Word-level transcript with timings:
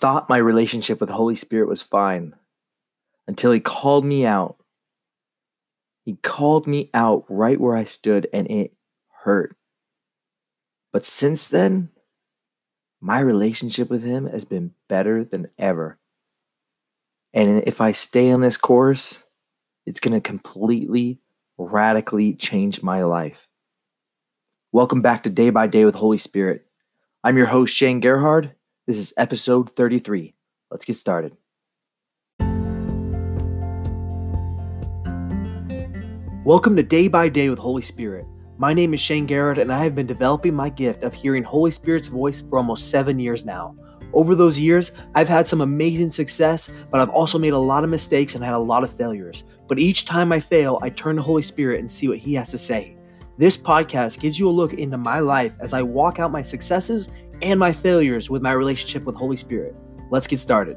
thought 0.00 0.28
my 0.28 0.38
relationship 0.38 1.00
with 1.00 1.08
the 1.08 1.14
Holy 1.14 1.36
Spirit 1.36 1.68
was 1.68 1.82
fine 1.82 2.34
until 3.28 3.52
He 3.52 3.60
called 3.60 4.04
me 4.04 4.26
out. 4.26 4.56
He 6.04 6.16
called 6.16 6.66
me 6.66 6.90
out 6.94 7.24
right 7.28 7.60
where 7.60 7.76
I 7.76 7.84
stood 7.84 8.26
and 8.32 8.50
it 8.50 8.72
hurt. 9.22 9.54
But 10.92 11.04
since 11.04 11.48
then, 11.48 11.90
my 13.00 13.20
relationship 13.20 13.90
with 13.90 14.02
Him 14.02 14.26
has 14.26 14.44
been 14.44 14.72
better 14.88 15.24
than 15.24 15.48
ever. 15.58 15.98
And 17.32 17.62
if 17.66 17.80
I 17.80 17.92
stay 17.92 18.32
on 18.32 18.40
this 18.40 18.56
course, 18.56 19.22
it's 19.86 20.00
going 20.00 20.14
to 20.14 20.20
completely, 20.20 21.20
radically 21.58 22.34
change 22.34 22.82
my 22.82 23.04
life. 23.04 23.46
Welcome 24.72 25.02
back 25.02 25.22
to 25.24 25.30
Day 25.30 25.50
by 25.50 25.66
Day 25.66 25.84
with 25.84 25.94
Holy 25.94 26.18
Spirit. 26.18 26.66
I'm 27.22 27.36
your 27.36 27.46
host, 27.46 27.74
Shane 27.74 28.00
Gerhard. 28.00 28.54
This 28.90 28.98
is 28.98 29.14
episode 29.16 29.70
33. 29.76 30.34
Let's 30.68 30.84
get 30.84 30.96
started. 30.96 31.36
Welcome 36.44 36.74
to 36.74 36.82
Day 36.82 37.06
by 37.06 37.28
Day 37.28 37.50
with 37.50 37.60
Holy 37.60 37.82
Spirit. 37.82 38.26
My 38.58 38.74
name 38.74 38.92
is 38.92 39.00
Shane 39.00 39.26
Garrett, 39.26 39.58
and 39.58 39.72
I 39.72 39.84
have 39.84 39.94
been 39.94 40.08
developing 40.08 40.54
my 40.54 40.70
gift 40.70 41.04
of 41.04 41.14
hearing 41.14 41.44
Holy 41.44 41.70
Spirit's 41.70 42.08
voice 42.08 42.40
for 42.40 42.58
almost 42.58 42.90
seven 42.90 43.20
years 43.20 43.44
now. 43.44 43.76
Over 44.12 44.34
those 44.34 44.58
years, 44.58 44.90
I've 45.14 45.28
had 45.28 45.46
some 45.46 45.60
amazing 45.60 46.10
success, 46.10 46.68
but 46.90 47.00
I've 47.00 47.10
also 47.10 47.38
made 47.38 47.52
a 47.52 47.58
lot 47.58 47.84
of 47.84 47.90
mistakes 47.90 48.34
and 48.34 48.42
had 48.42 48.54
a 48.54 48.58
lot 48.58 48.82
of 48.82 48.92
failures. 48.94 49.44
But 49.68 49.78
each 49.78 50.04
time 50.04 50.32
I 50.32 50.40
fail, 50.40 50.80
I 50.82 50.90
turn 50.90 51.14
to 51.14 51.22
Holy 51.22 51.42
Spirit 51.42 51.78
and 51.78 51.88
see 51.88 52.08
what 52.08 52.18
He 52.18 52.34
has 52.34 52.50
to 52.50 52.58
say. 52.58 52.96
This 53.38 53.56
podcast 53.56 54.18
gives 54.18 54.36
you 54.36 54.48
a 54.48 54.50
look 54.50 54.74
into 54.74 54.98
my 54.98 55.20
life 55.20 55.54
as 55.60 55.74
I 55.74 55.80
walk 55.80 56.18
out 56.18 56.32
my 56.32 56.42
successes 56.42 57.08
and 57.42 57.58
my 57.58 57.72
failures 57.72 58.30
with 58.30 58.42
my 58.42 58.52
relationship 58.52 59.04
with 59.04 59.16
Holy 59.16 59.36
Spirit. 59.36 59.74
Let's 60.10 60.26
get 60.26 60.38
started. 60.38 60.76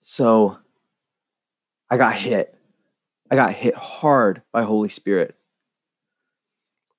So, 0.00 0.58
I 1.90 1.96
got 1.96 2.14
hit. 2.14 2.56
I 3.30 3.36
got 3.36 3.52
hit 3.52 3.74
hard 3.74 4.42
by 4.52 4.62
Holy 4.62 4.88
Spirit. 4.88 5.34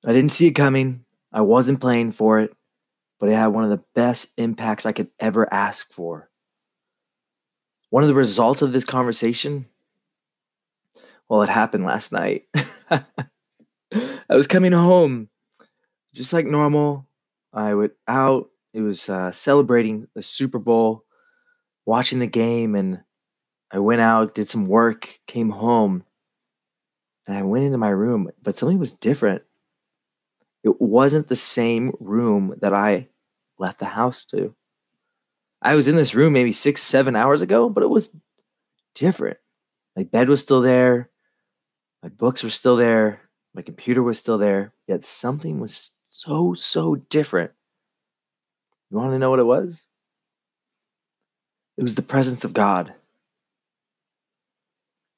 I 0.06 0.14
didn't 0.14 0.32
see 0.32 0.48
it 0.48 0.52
coming. 0.52 1.06
I 1.32 1.42
wasn't 1.42 1.82
playing 1.82 2.12
for 2.12 2.40
it, 2.40 2.56
but 3.20 3.30
it 3.30 3.36
had 3.36 3.48
one 3.48 3.64
of 3.64 3.70
the 3.70 3.84
best 3.94 4.30
impacts 4.38 4.86
I 4.86 4.92
could 4.92 5.10
ever 5.20 5.52
ask 5.52 5.92
for. 5.92 6.30
One 7.90 8.04
of 8.04 8.10
the 8.10 8.16
results 8.16 8.62
of 8.62 8.74
this 8.74 8.86
conversation, 8.86 9.66
well, 11.30 11.42
it 11.42 11.50
happened 11.50 11.86
last 11.86 12.12
night. 12.12 12.44
I 14.36 14.38
was 14.38 14.48
coming 14.48 14.74
home 14.74 15.30
just 16.14 16.34
like 16.34 16.46
normal. 16.46 17.08
I 17.54 17.74
went 17.74 17.94
out. 18.06 18.50
It 18.74 18.82
was 18.82 19.08
uh, 19.08 19.32
celebrating 19.32 20.10
the 20.14 20.22
Super 20.22 20.60
Bowl, 20.60 21.06
watching 21.86 22.20
the 22.20 22.28
game, 22.28 22.76
and 22.76 23.00
I 23.72 23.80
went 23.80 24.02
out, 24.02 24.36
did 24.36 24.50
some 24.50 24.66
work, 24.68 25.08
came 25.26 25.52
home, 25.52 26.04
and 27.26 27.38
I 27.38 27.44
went 27.44 27.64
into 27.64 27.78
my 27.78 27.88
room, 27.88 28.30
but 28.44 28.58
something 28.58 28.78
was 28.78 28.92
different. 28.92 29.42
It 30.66 30.82
wasn't 30.82 31.30
the 31.30 31.38
same 31.38 31.94
room 32.02 32.56
that 32.60 32.74
I 32.74 33.08
left 33.58 33.80
the 33.80 33.86
house 33.86 34.26
to. 34.32 34.54
I 35.62 35.76
was 35.76 35.88
in 35.88 35.96
this 35.96 36.14
room 36.14 36.34
maybe 36.34 36.52
six, 36.52 36.84
seven 36.84 37.16
hours 37.16 37.42
ago, 37.42 37.70
but 37.70 37.84
it 37.84 37.90
was 37.90 38.14
different. 38.96 39.38
My 39.96 40.04
bed 40.04 40.28
was 40.28 40.42
still 40.42 40.60
there, 40.60 41.10
my 42.04 42.10
books 42.10 42.44
were 42.44 42.50
still 42.50 42.76
there, 42.76 43.22
my 43.56 43.62
computer 43.62 44.04
was 44.04 44.20
still 44.20 44.38
there, 44.38 44.74
yet 44.86 45.04
something 45.04 45.60
was 45.62 45.92
so, 46.08 46.54
so 46.54 46.96
different. 46.96 47.52
You 48.92 48.98
want 48.98 49.14
to 49.14 49.20
know 49.20 49.30
what 49.30 49.40
it 49.40 49.46
was? 49.46 49.86
It 51.78 51.84
was 51.84 51.96
the 51.96 52.02
presence 52.02 52.44
of 52.44 52.54
God. 52.54 52.94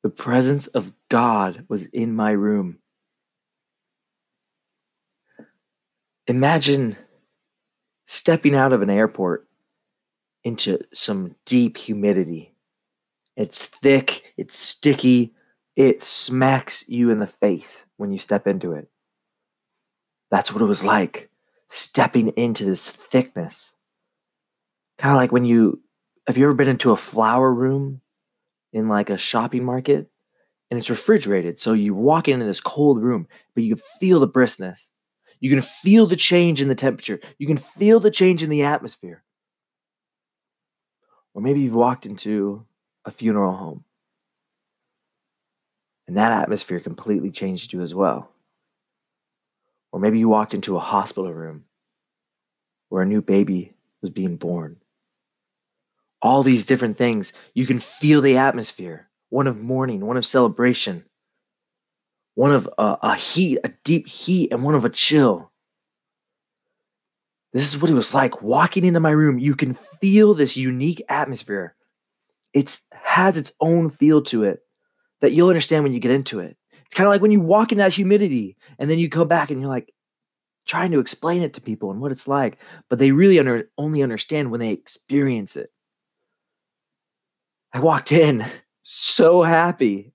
The 0.03 0.09
presence 0.09 0.67
of 0.67 0.93
God 1.09 1.65
was 1.67 1.85
in 1.87 2.15
my 2.15 2.31
room. 2.31 2.77
Imagine 6.27 6.95
stepping 8.05 8.55
out 8.55 8.71
of 8.71 8.81
an 8.81 8.89
airport 8.89 9.47
into 10.43 10.79
some 10.93 11.35
deep 11.45 11.77
humidity. 11.77 12.53
It's 13.35 13.65
thick, 13.65 14.33
it's 14.37 14.57
sticky, 14.57 15.33
it 15.77 16.01
smacks 16.03 16.83
you 16.87 17.11
in 17.11 17.19
the 17.19 17.27
face 17.27 17.85
when 17.97 18.11
you 18.11 18.17
step 18.17 18.47
into 18.47 18.73
it. 18.73 18.89
That's 20.31 20.51
what 20.51 20.63
it 20.63 20.65
was 20.65 20.83
like 20.83 21.29
stepping 21.69 22.29
into 22.29 22.65
this 22.65 22.89
thickness. 22.89 23.73
Kind 24.97 25.11
of 25.11 25.17
like 25.17 25.31
when 25.31 25.45
you 25.45 25.79
have 26.25 26.35
you 26.35 26.45
ever 26.45 26.55
been 26.55 26.67
into 26.67 26.91
a 26.91 26.97
flower 26.97 27.53
room 27.53 28.01
in 28.73 28.89
like 28.89 29.11
a 29.11 29.17
shopping 29.17 29.63
market 29.63 30.09
and 30.71 30.79
it's 30.79 30.89
refrigerated. 30.89 31.59
So 31.59 31.73
you 31.73 31.93
walk 31.93 32.27
into 32.27 32.45
this 32.45 32.59
cold 32.59 33.01
room, 33.01 33.27
but 33.53 33.63
you 33.63 33.75
can 33.75 33.83
feel 33.99 34.19
the 34.19 34.27
briskness. 34.27 34.89
You 35.39 35.51
can 35.51 35.61
feel 35.61 36.07
the 36.07 36.15
change 36.15 36.59
in 36.59 36.69
the 36.69 36.75
temperature. 36.75 37.19
You 37.37 37.45
can 37.45 37.57
feel 37.57 37.99
the 37.99 38.11
change 38.11 38.41
in 38.41 38.49
the 38.49 38.63
atmosphere. 38.63 39.23
Or 41.35 41.41
maybe 41.43 41.61
you've 41.61 41.75
walked 41.75 42.07
into 42.07 42.65
a 43.05 43.11
funeral 43.11 43.55
home 43.55 43.83
and 46.07 46.15
that 46.17 46.31
atmosphere 46.31 46.79
completely 46.79 47.31
changed 47.31 47.73
you 47.73 47.81
as 47.81 47.93
well. 47.93 48.31
Or 49.91 49.99
maybe 49.99 50.19
you 50.19 50.29
walked 50.29 50.53
into 50.53 50.77
a 50.77 50.81
hospital 50.81 51.33
room 51.33 51.65
where 52.89 53.03
a 53.03 53.05
new 53.05 53.21
baby 53.21 53.73
was 54.01 54.11
being 54.11 54.37
born. 54.37 54.77
All 56.21 56.43
these 56.43 56.65
different 56.65 56.97
things, 56.97 57.33
you 57.53 57.65
can 57.65 57.79
feel 57.79 58.21
the 58.21 58.37
atmosphere 58.37 59.07
one 59.29 59.47
of 59.47 59.59
mourning, 59.61 60.05
one 60.05 60.15
of 60.15 60.25
celebration, 60.25 61.03
one 62.35 62.53
of 62.53 62.69
a, 62.77 62.97
a 63.01 63.15
heat, 63.15 63.59
a 63.65 63.73
deep 63.83 64.07
heat, 64.07 64.53
and 64.53 64.63
one 64.63 64.73
of 64.73 64.85
a 64.85 64.89
chill. 64.89 65.51
This 67.51 67.67
is 67.67 67.81
what 67.81 67.91
it 67.91 67.95
was 67.95 68.13
like 68.13 68.41
walking 68.41 68.85
into 68.85 69.01
my 69.01 69.09
room. 69.09 69.37
You 69.37 69.53
can 69.53 69.73
feel 69.99 70.33
this 70.33 70.55
unique 70.55 71.03
atmosphere. 71.09 71.75
It 72.53 72.79
has 72.93 73.35
its 73.35 73.51
own 73.59 73.89
feel 73.89 74.21
to 74.23 74.45
it 74.45 74.61
that 75.21 75.31
you'll 75.31 75.49
understand 75.49 75.83
when 75.83 75.93
you 75.93 75.99
get 75.99 76.11
into 76.11 76.39
it. 76.39 76.57
It's 76.85 76.95
kind 76.95 77.07
of 77.07 77.11
like 77.11 77.21
when 77.21 77.31
you 77.31 77.41
walk 77.41 77.71
in 77.71 77.77
that 77.79 77.93
humidity 77.93 78.57
and 78.79 78.89
then 78.89 78.99
you 78.99 79.09
come 79.09 79.27
back 79.27 79.51
and 79.51 79.59
you're 79.59 79.69
like 79.69 79.93
trying 80.65 80.91
to 80.91 80.99
explain 80.99 81.41
it 81.41 81.53
to 81.53 81.61
people 81.61 81.91
and 81.91 81.99
what 81.99 82.11
it's 82.11 82.27
like, 82.27 82.57
but 82.89 82.99
they 82.99 83.11
really 83.11 83.39
under, 83.39 83.69
only 83.77 84.03
understand 84.03 84.51
when 84.51 84.59
they 84.59 84.71
experience 84.71 85.55
it. 85.55 85.71
I 87.73 87.79
walked 87.79 88.11
in 88.11 88.45
so 88.83 89.43
happy 89.43 90.13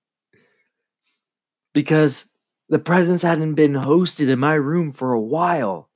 because 1.74 2.26
the 2.68 2.78
presence 2.78 3.22
hadn't 3.22 3.54
been 3.54 3.72
hosted 3.72 4.28
in 4.28 4.38
my 4.38 4.54
room 4.54 4.92
for 4.92 5.12
a 5.12 5.20
while. 5.20 5.90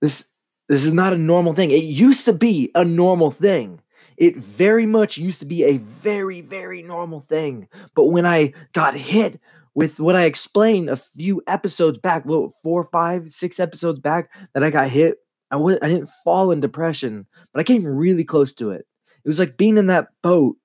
This 0.00 0.30
this 0.68 0.84
is 0.84 0.94
not 0.94 1.12
a 1.12 1.18
normal 1.18 1.52
thing. 1.52 1.72
It 1.72 1.82
used 1.82 2.24
to 2.26 2.32
be 2.32 2.70
a 2.76 2.84
normal 2.84 3.32
thing. 3.32 3.80
It 4.20 4.36
very 4.36 4.84
much 4.84 5.16
used 5.16 5.40
to 5.40 5.46
be 5.46 5.64
a 5.64 5.78
very, 5.78 6.42
very 6.42 6.82
normal 6.82 7.20
thing. 7.20 7.66
But 7.94 8.08
when 8.08 8.26
I 8.26 8.52
got 8.74 8.94
hit 8.94 9.40
with 9.74 9.98
what 9.98 10.14
I 10.14 10.24
explained 10.24 10.90
a 10.90 10.96
few 10.96 11.42
episodes 11.46 11.98
back, 11.98 12.26
well, 12.26 12.52
four, 12.62 12.84
five, 12.84 13.32
six 13.32 13.58
episodes 13.58 13.98
back, 13.98 14.30
that 14.52 14.62
I 14.62 14.68
got 14.68 14.90
hit, 14.90 15.16
I 15.50 15.56
I 15.56 15.88
didn't 15.88 16.10
fall 16.22 16.50
in 16.50 16.60
depression, 16.60 17.26
but 17.52 17.60
I 17.60 17.64
came 17.64 17.84
really 17.86 18.22
close 18.22 18.52
to 18.54 18.70
it. 18.72 18.86
It 19.24 19.28
was 19.28 19.38
like 19.38 19.56
being 19.56 19.78
in 19.78 19.86
that 19.86 20.08
boat 20.22 20.56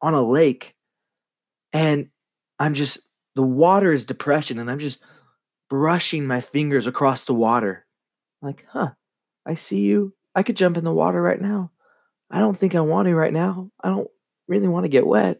on 0.00 0.14
a 0.14 0.22
lake, 0.22 0.74
and 1.72 2.08
I'm 2.58 2.72
just, 2.72 2.98
the 3.34 3.42
water 3.42 3.92
is 3.92 4.06
depression, 4.06 4.58
and 4.58 4.70
I'm 4.70 4.78
just 4.78 5.02
brushing 5.68 6.26
my 6.26 6.40
fingers 6.40 6.86
across 6.86 7.26
the 7.26 7.34
water. 7.34 7.84
Like, 8.40 8.64
huh, 8.70 8.92
I 9.44 9.54
see 9.54 9.80
you. 9.80 10.14
I 10.34 10.42
could 10.42 10.56
jump 10.56 10.78
in 10.78 10.84
the 10.84 10.94
water 10.94 11.20
right 11.20 11.40
now. 11.40 11.70
I 12.32 12.38
don't 12.38 12.58
think 12.58 12.74
I 12.74 12.80
want 12.80 13.06
to 13.06 13.14
right 13.14 13.32
now. 13.32 13.70
I 13.80 13.90
don't 13.90 14.08
really 14.48 14.66
want 14.66 14.84
to 14.84 14.88
get 14.88 15.06
wet. 15.06 15.38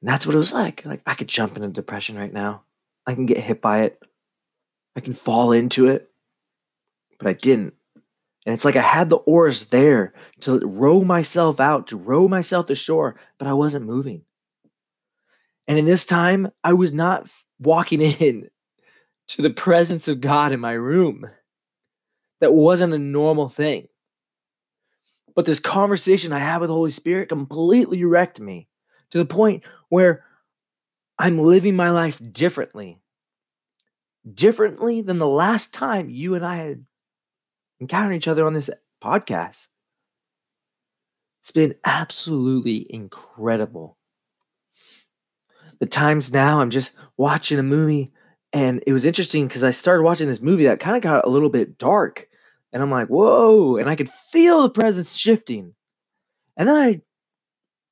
And 0.00 0.08
that's 0.08 0.26
what 0.26 0.34
it 0.34 0.38
was 0.38 0.52
like. 0.52 0.84
Like 0.86 1.02
I 1.06 1.14
could 1.14 1.28
jump 1.28 1.56
into 1.56 1.68
depression 1.68 2.16
right 2.16 2.32
now. 2.32 2.62
I 3.06 3.14
can 3.14 3.26
get 3.26 3.36
hit 3.36 3.60
by 3.60 3.82
it. 3.82 4.00
I 4.96 5.00
can 5.00 5.12
fall 5.12 5.52
into 5.52 5.88
it. 5.88 6.10
But 7.18 7.28
I 7.28 7.34
didn't. 7.34 7.74
And 8.46 8.54
it's 8.54 8.64
like 8.64 8.76
I 8.76 8.82
had 8.82 9.10
the 9.10 9.16
oars 9.16 9.66
there 9.66 10.14
to 10.40 10.58
row 10.60 11.02
myself 11.02 11.60
out, 11.60 11.88
to 11.88 11.98
row 11.98 12.26
myself 12.26 12.70
ashore, 12.70 13.16
but 13.38 13.46
I 13.46 13.52
wasn't 13.52 13.84
moving. 13.84 14.22
And 15.68 15.78
in 15.78 15.84
this 15.84 16.06
time, 16.06 16.50
I 16.64 16.72
was 16.72 16.94
not 16.94 17.28
walking 17.58 18.00
in 18.20 18.48
to 19.28 19.42
the 19.42 19.50
presence 19.50 20.08
of 20.08 20.22
God 20.22 20.52
in 20.52 20.60
my 20.60 20.72
room. 20.72 21.28
That 22.40 22.54
wasn't 22.54 22.94
a 22.94 22.98
normal 22.98 23.50
thing. 23.50 23.89
But 25.40 25.46
this 25.46 25.58
conversation 25.58 26.34
I 26.34 26.38
had 26.38 26.60
with 26.60 26.68
the 26.68 26.74
Holy 26.74 26.90
Spirit 26.90 27.30
completely 27.30 28.04
wrecked 28.04 28.38
me 28.40 28.68
to 29.08 29.16
the 29.16 29.24
point 29.24 29.64
where 29.88 30.22
I'm 31.18 31.38
living 31.38 31.74
my 31.74 31.88
life 31.88 32.20
differently. 32.30 33.00
differently 34.34 35.00
than 35.00 35.16
the 35.16 35.26
last 35.26 35.72
time 35.72 36.10
you 36.10 36.34
and 36.34 36.44
I 36.44 36.56
had 36.56 36.84
encountered 37.78 38.16
each 38.16 38.28
other 38.28 38.46
on 38.46 38.52
this 38.52 38.68
podcast. 39.02 39.68
It's 41.42 41.52
been 41.52 41.74
absolutely 41.86 42.86
incredible. 42.92 43.96
The 45.78 45.86
times 45.86 46.34
now 46.34 46.60
I'm 46.60 46.68
just 46.68 46.94
watching 47.16 47.58
a 47.58 47.62
movie, 47.62 48.12
and 48.52 48.84
it 48.86 48.92
was 48.92 49.06
interesting 49.06 49.48
because 49.48 49.64
I 49.64 49.70
started 49.70 50.02
watching 50.02 50.28
this 50.28 50.42
movie 50.42 50.64
that 50.64 50.80
kind 50.80 50.96
of 50.96 51.02
got 51.02 51.26
a 51.26 51.30
little 51.30 51.48
bit 51.48 51.78
dark. 51.78 52.28
And 52.72 52.82
I'm 52.82 52.90
like, 52.90 53.08
whoa. 53.08 53.76
And 53.76 53.88
I 53.88 53.96
could 53.96 54.08
feel 54.08 54.62
the 54.62 54.70
presence 54.70 55.16
shifting. 55.16 55.74
And 56.56 56.68
then 56.68 56.76
I, 56.76 57.00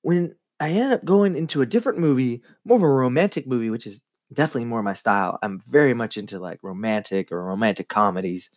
when 0.02 0.34
I 0.60 0.70
ended 0.70 0.92
up 0.92 1.04
going 1.04 1.36
into 1.36 1.62
a 1.62 1.66
different 1.66 1.98
movie, 1.98 2.42
more 2.64 2.76
of 2.76 2.82
a 2.82 2.88
romantic 2.88 3.46
movie, 3.46 3.70
which 3.70 3.86
is 3.86 4.02
definitely 4.32 4.66
more 4.66 4.82
my 4.82 4.94
style. 4.94 5.38
I'm 5.42 5.60
very 5.66 5.94
much 5.94 6.16
into 6.16 6.38
like 6.38 6.60
romantic 6.62 7.32
or 7.32 7.42
romantic 7.42 7.88
comedies. 7.88 8.50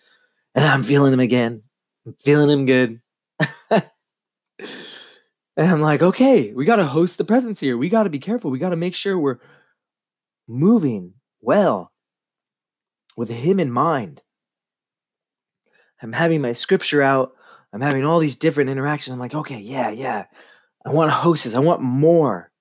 And 0.56 0.66
I'm 0.66 0.84
feeling 0.84 1.12
them 1.12 1.20
again. 1.20 1.62
I'm 2.06 2.14
feeling 2.14 2.48
them 2.48 2.66
good. 2.66 3.02
and 3.70 3.84
I'm 5.58 5.82
like, 5.82 6.02
okay, 6.02 6.54
we 6.54 6.66
got 6.66 6.78
to 6.78 6.86
host 6.86 7.18
the 7.18 7.24
presence 7.24 7.60
here. 7.60 7.78
We 7.78 7.90
got 7.90 8.04
to 8.04 8.10
be 8.10 8.20
careful. 8.20 8.52
We 8.52 8.60
got 8.60 8.70
to 8.72 8.76
make 8.76 8.96
sure 8.96 9.18
we're 9.18 9.40
moving 10.48 11.14
well 11.40 11.92
with 13.16 13.30
Him 13.30 13.60
in 13.60 13.72
mind. 13.72 14.22
I'm 16.02 16.14
having 16.14 16.42
my 16.42 16.54
scripture 16.54 17.02
out. 17.02 17.34
I'm 17.74 17.82
having 17.82 18.06
all 18.06 18.20
these 18.20 18.36
different 18.36 18.70
interactions. 18.70 19.14
I'm 19.14 19.20
like, 19.20 19.36
okay, 19.36 19.60
yeah, 19.60 19.90
yeah. 19.90 20.26
I 20.86 20.92
want 20.92 21.10
to 21.10 21.16
host 21.16 21.44
this. 21.44 21.54
I 21.54 21.60
want 21.60 21.82
more. 21.82 22.52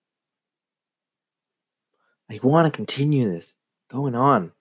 I 2.30 2.38
want 2.42 2.72
to 2.72 2.76
continue 2.76 3.28
this 3.28 3.56
going 3.90 4.14
on. 4.14 4.52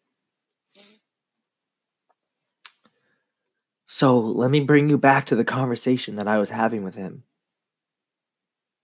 So 3.85 4.17
let 4.19 4.49
me 4.49 4.61
bring 4.61 4.89
you 4.89 4.97
back 4.97 5.25
to 5.27 5.35
the 5.35 5.43
conversation 5.43 6.15
that 6.15 6.27
I 6.27 6.37
was 6.37 6.49
having 6.49 6.83
with 6.83 6.95
him. 6.95 7.23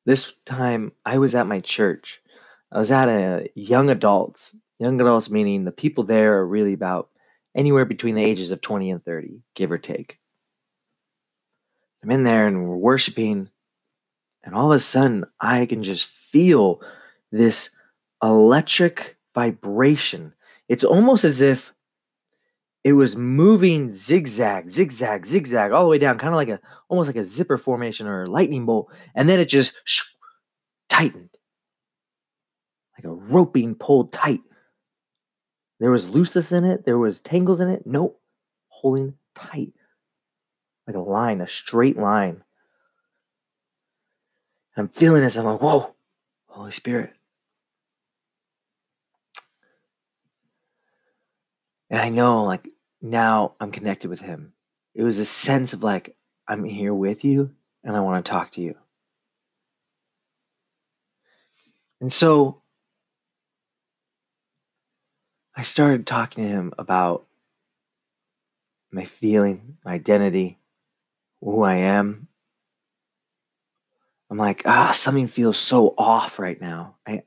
This 0.05 0.33
time 0.45 0.91
I 1.05 1.17
was 1.17 1.33
at 1.35 1.47
my 1.47 1.61
church. 1.61 2.21
I 2.71 2.77
was 2.77 2.91
at 2.91 3.07
a 3.07 3.49
young 3.55 3.89
adults. 3.89 4.55
Young 4.77 4.99
adults 4.99 5.29
meaning 5.29 5.63
the 5.63 5.71
people 5.71 6.03
there 6.03 6.37
are 6.37 6.45
really 6.45 6.73
about 6.73 7.09
anywhere 7.55 7.85
between 7.85 8.15
the 8.15 8.23
ages 8.23 8.51
of 8.51 8.61
20 8.61 8.91
and 8.91 9.03
30, 9.03 9.41
give 9.55 9.71
or 9.71 9.77
take. 9.77 10.19
I'm 12.03 12.11
in 12.11 12.23
there 12.23 12.47
and 12.47 12.67
we're 12.67 12.75
worshiping, 12.75 13.49
and 14.43 14.53
all 14.53 14.71
of 14.71 14.75
a 14.75 14.79
sudden 14.79 15.25
I 15.39 15.65
can 15.65 15.81
just 15.81 16.07
feel 16.07 16.81
this 17.31 17.71
electric 18.21 19.17
vibration. 19.33 20.33
It's 20.67 20.83
almost 20.83 21.23
as 21.23 21.41
if 21.41 21.73
it 22.83 22.93
was 22.93 23.15
moving 23.15 23.91
zigzag, 23.91 24.69
zigzag, 24.69 25.25
zigzag 25.25 25.71
all 25.71 25.83
the 25.83 25.89
way 25.89 25.97
down, 25.97 26.19
kind 26.19 26.33
of 26.33 26.37
like 26.37 26.49
a 26.49 26.59
almost 26.87 27.07
like 27.07 27.15
a 27.15 27.25
zipper 27.25 27.57
formation 27.57 28.05
or 28.05 28.23
a 28.23 28.29
lightning 28.29 28.67
bolt, 28.67 28.93
and 29.15 29.27
then 29.27 29.39
it 29.39 29.45
just 29.45 29.73
tightened, 30.87 31.31
like 32.95 33.05
a 33.05 33.09
rope 33.11 33.53
being 33.53 33.73
pulled 33.73 34.13
tight. 34.13 34.41
There 35.79 35.91
was 35.91 36.09
looseness 36.09 36.51
in 36.51 36.63
it, 36.63 36.85
there 36.85 36.97
was 36.97 37.21
tangles 37.21 37.59
in 37.59 37.69
it. 37.69 37.83
Nope, 37.85 38.21
holding 38.69 39.15
tight, 39.35 39.73
like 40.87 40.95
a 40.95 40.99
line, 40.99 41.41
a 41.41 41.47
straight 41.47 41.97
line. 41.97 42.43
I'm 44.77 44.89
feeling 44.89 45.21
this. 45.21 45.37
I'm 45.37 45.45
like, 45.45 45.61
whoa, 45.61 45.95
Holy 46.47 46.71
Spirit. 46.71 47.13
And 51.89 52.01
I 52.01 52.09
know, 52.09 52.43
like, 52.43 52.67
now 53.01 53.53
I'm 53.59 53.71
connected 53.71 54.09
with 54.09 54.21
him. 54.21 54.53
It 54.93 55.03
was 55.03 55.19
a 55.19 55.25
sense 55.25 55.73
of 55.73 55.83
like, 55.83 56.15
I'm 56.47 56.63
here 56.63 56.93
with 56.93 57.23
you 57.23 57.51
and 57.83 57.95
I 57.95 57.99
want 57.99 58.25
to 58.25 58.29
talk 58.29 58.51
to 58.51 58.61
you. 58.61 58.75
And 62.01 62.11
so 62.11 62.61
I 65.55 65.63
started 65.63 66.05
talking 66.05 66.43
to 66.43 66.49
him 66.49 66.73
about 66.77 67.25
my 68.91 69.05
feeling, 69.05 69.77
my 69.85 69.93
identity, 69.93 70.59
who 71.41 71.63
I 71.63 71.75
am. 71.75 72.27
I'm 74.29 74.37
like, 74.37 74.63
ah, 74.65 74.91
something 74.91 75.27
feels 75.27 75.57
so 75.57 75.93
off 75.97 76.39
right 76.39 76.59
now. 76.59 76.95
I 77.07 77.23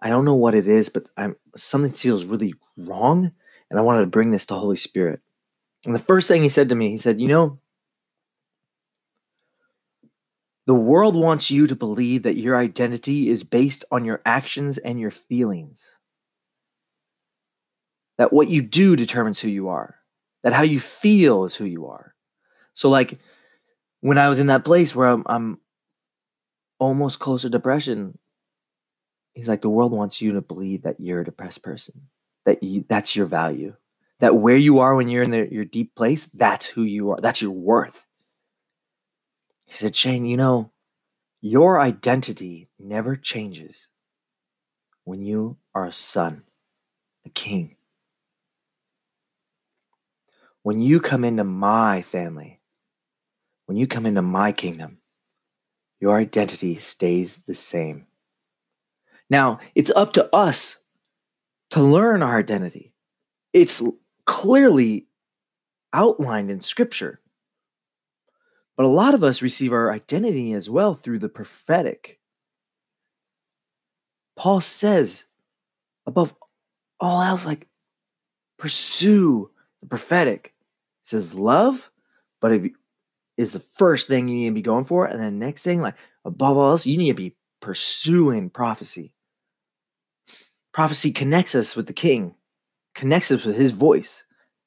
I 0.00 0.10
don't 0.10 0.24
know 0.24 0.34
what 0.34 0.54
it 0.54 0.68
is, 0.68 0.88
but 0.90 1.06
I'm 1.16 1.36
something 1.56 1.92
feels 1.92 2.24
really 2.24 2.54
wrong 2.76 3.32
and 3.70 3.78
I 3.78 3.82
wanted 3.82 4.00
to 4.00 4.06
bring 4.06 4.30
this 4.30 4.46
to 4.46 4.54
Holy 4.54 4.76
Spirit. 4.76 5.20
And 5.86 5.94
the 5.94 6.00
first 6.00 6.28
thing 6.28 6.42
he 6.42 6.48
said 6.48 6.68
to 6.68 6.74
me, 6.74 6.90
he 6.90 6.98
said, 6.98 7.20
You 7.20 7.28
know, 7.28 7.58
the 10.66 10.74
world 10.74 11.16
wants 11.16 11.50
you 11.50 11.66
to 11.68 11.76
believe 11.76 12.24
that 12.24 12.36
your 12.36 12.56
identity 12.56 13.28
is 13.28 13.44
based 13.44 13.84
on 13.90 14.04
your 14.04 14.20
actions 14.26 14.78
and 14.78 15.00
your 15.00 15.12
feelings. 15.12 15.88
That 18.18 18.32
what 18.32 18.48
you 18.48 18.62
do 18.62 18.96
determines 18.96 19.40
who 19.40 19.48
you 19.48 19.68
are, 19.68 19.96
that 20.42 20.52
how 20.52 20.62
you 20.62 20.80
feel 20.80 21.44
is 21.44 21.54
who 21.54 21.66
you 21.66 21.88
are. 21.88 22.14
So, 22.74 22.88
like, 22.88 23.18
when 24.00 24.18
I 24.18 24.28
was 24.28 24.40
in 24.40 24.46
that 24.48 24.64
place 24.64 24.94
where 24.94 25.08
I'm, 25.08 25.22
I'm 25.26 25.60
almost 26.78 27.18
close 27.18 27.42
to 27.42 27.50
depression, 27.50 28.18
he's 29.34 29.48
like, 29.48 29.60
the 29.60 29.68
world 29.68 29.92
wants 29.92 30.22
you 30.22 30.32
to 30.32 30.40
believe 30.40 30.82
that 30.82 31.00
you're 31.00 31.20
a 31.20 31.24
depressed 31.24 31.62
person 31.62 32.08
that 32.46 32.62
you, 32.62 32.84
that's 32.88 33.14
your 33.14 33.26
value. 33.26 33.74
That 34.20 34.36
where 34.36 34.56
you 34.56 34.78
are 34.78 34.94
when 34.94 35.08
you're 35.08 35.24
in 35.24 35.30
the, 35.30 35.46
your 35.52 35.66
deep 35.66 35.94
place, 35.94 36.24
that's 36.32 36.64
who 36.64 36.84
you 36.84 37.10
are. 37.10 37.20
That's 37.20 37.42
your 37.42 37.50
worth. 37.50 38.06
He 39.66 39.74
said, 39.74 39.94
Shane, 39.94 40.24
you 40.24 40.38
know, 40.38 40.70
your 41.42 41.78
identity 41.78 42.70
never 42.78 43.14
changes 43.14 43.88
when 45.04 45.20
you 45.22 45.58
are 45.74 45.84
a 45.84 45.92
son, 45.92 46.44
a 47.26 47.28
king. 47.28 47.75
When 50.66 50.80
you 50.80 50.98
come 50.98 51.22
into 51.24 51.44
my 51.44 52.02
family, 52.02 52.60
when 53.66 53.78
you 53.78 53.86
come 53.86 54.04
into 54.04 54.20
my 54.20 54.50
kingdom, 54.50 54.98
your 56.00 56.16
identity 56.16 56.74
stays 56.74 57.36
the 57.46 57.54
same. 57.54 58.08
Now, 59.30 59.60
it's 59.76 59.92
up 59.92 60.14
to 60.14 60.34
us 60.34 60.82
to 61.70 61.80
learn 61.80 62.20
our 62.20 62.36
identity. 62.36 62.92
It's 63.52 63.80
clearly 64.24 65.06
outlined 65.92 66.50
in 66.50 66.60
Scripture. 66.60 67.20
But 68.76 68.86
a 68.86 68.88
lot 68.88 69.14
of 69.14 69.22
us 69.22 69.42
receive 69.42 69.72
our 69.72 69.92
identity 69.92 70.52
as 70.52 70.68
well 70.68 70.96
through 70.96 71.20
the 71.20 71.28
prophetic. 71.28 72.18
Paul 74.34 74.60
says, 74.60 75.26
above 76.08 76.34
all 76.98 77.22
else, 77.22 77.46
like, 77.46 77.68
pursue 78.58 79.48
the 79.80 79.86
prophetic. 79.86 80.54
Says, 81.06 81.34
love, 81.34 81.88
but 82.40 82.50
it 82.50 82.72
is 83.36 83.52
the 83.52 83.60
first 83.60 84.08
thing 84.08 84.26
you 84.26 84.34
need 84.34 84.48
to 84.48 84.54
be 84.54 84.62
going 84.62 84.84
for. 84.84 85.06
And 85.06 85.22
then 85.22 85.38
next 85.38 85.62
thing, 85.62 85.80
like, 85.80 85.94
above 86.24 86.56
all 86.56 86.70
else, 86.70 86.84
you 86.84 86.98
need 86.98 87.10
to 87.10 87.14
be 87.14 87.36
pursuing 87.60 88.50
prophecy. 88.50 89.14
Prophecy 90.72 91.12
connects 91.12 91.54
us 91.54 91.76
with 91.76 91.86
the 91.86 91.92
king, 91.92 92.34
connects 92.96 93.30
us 93.30 93.44
with 93.44 93.56
his 93.56 93.70
voice. 93.70 94.24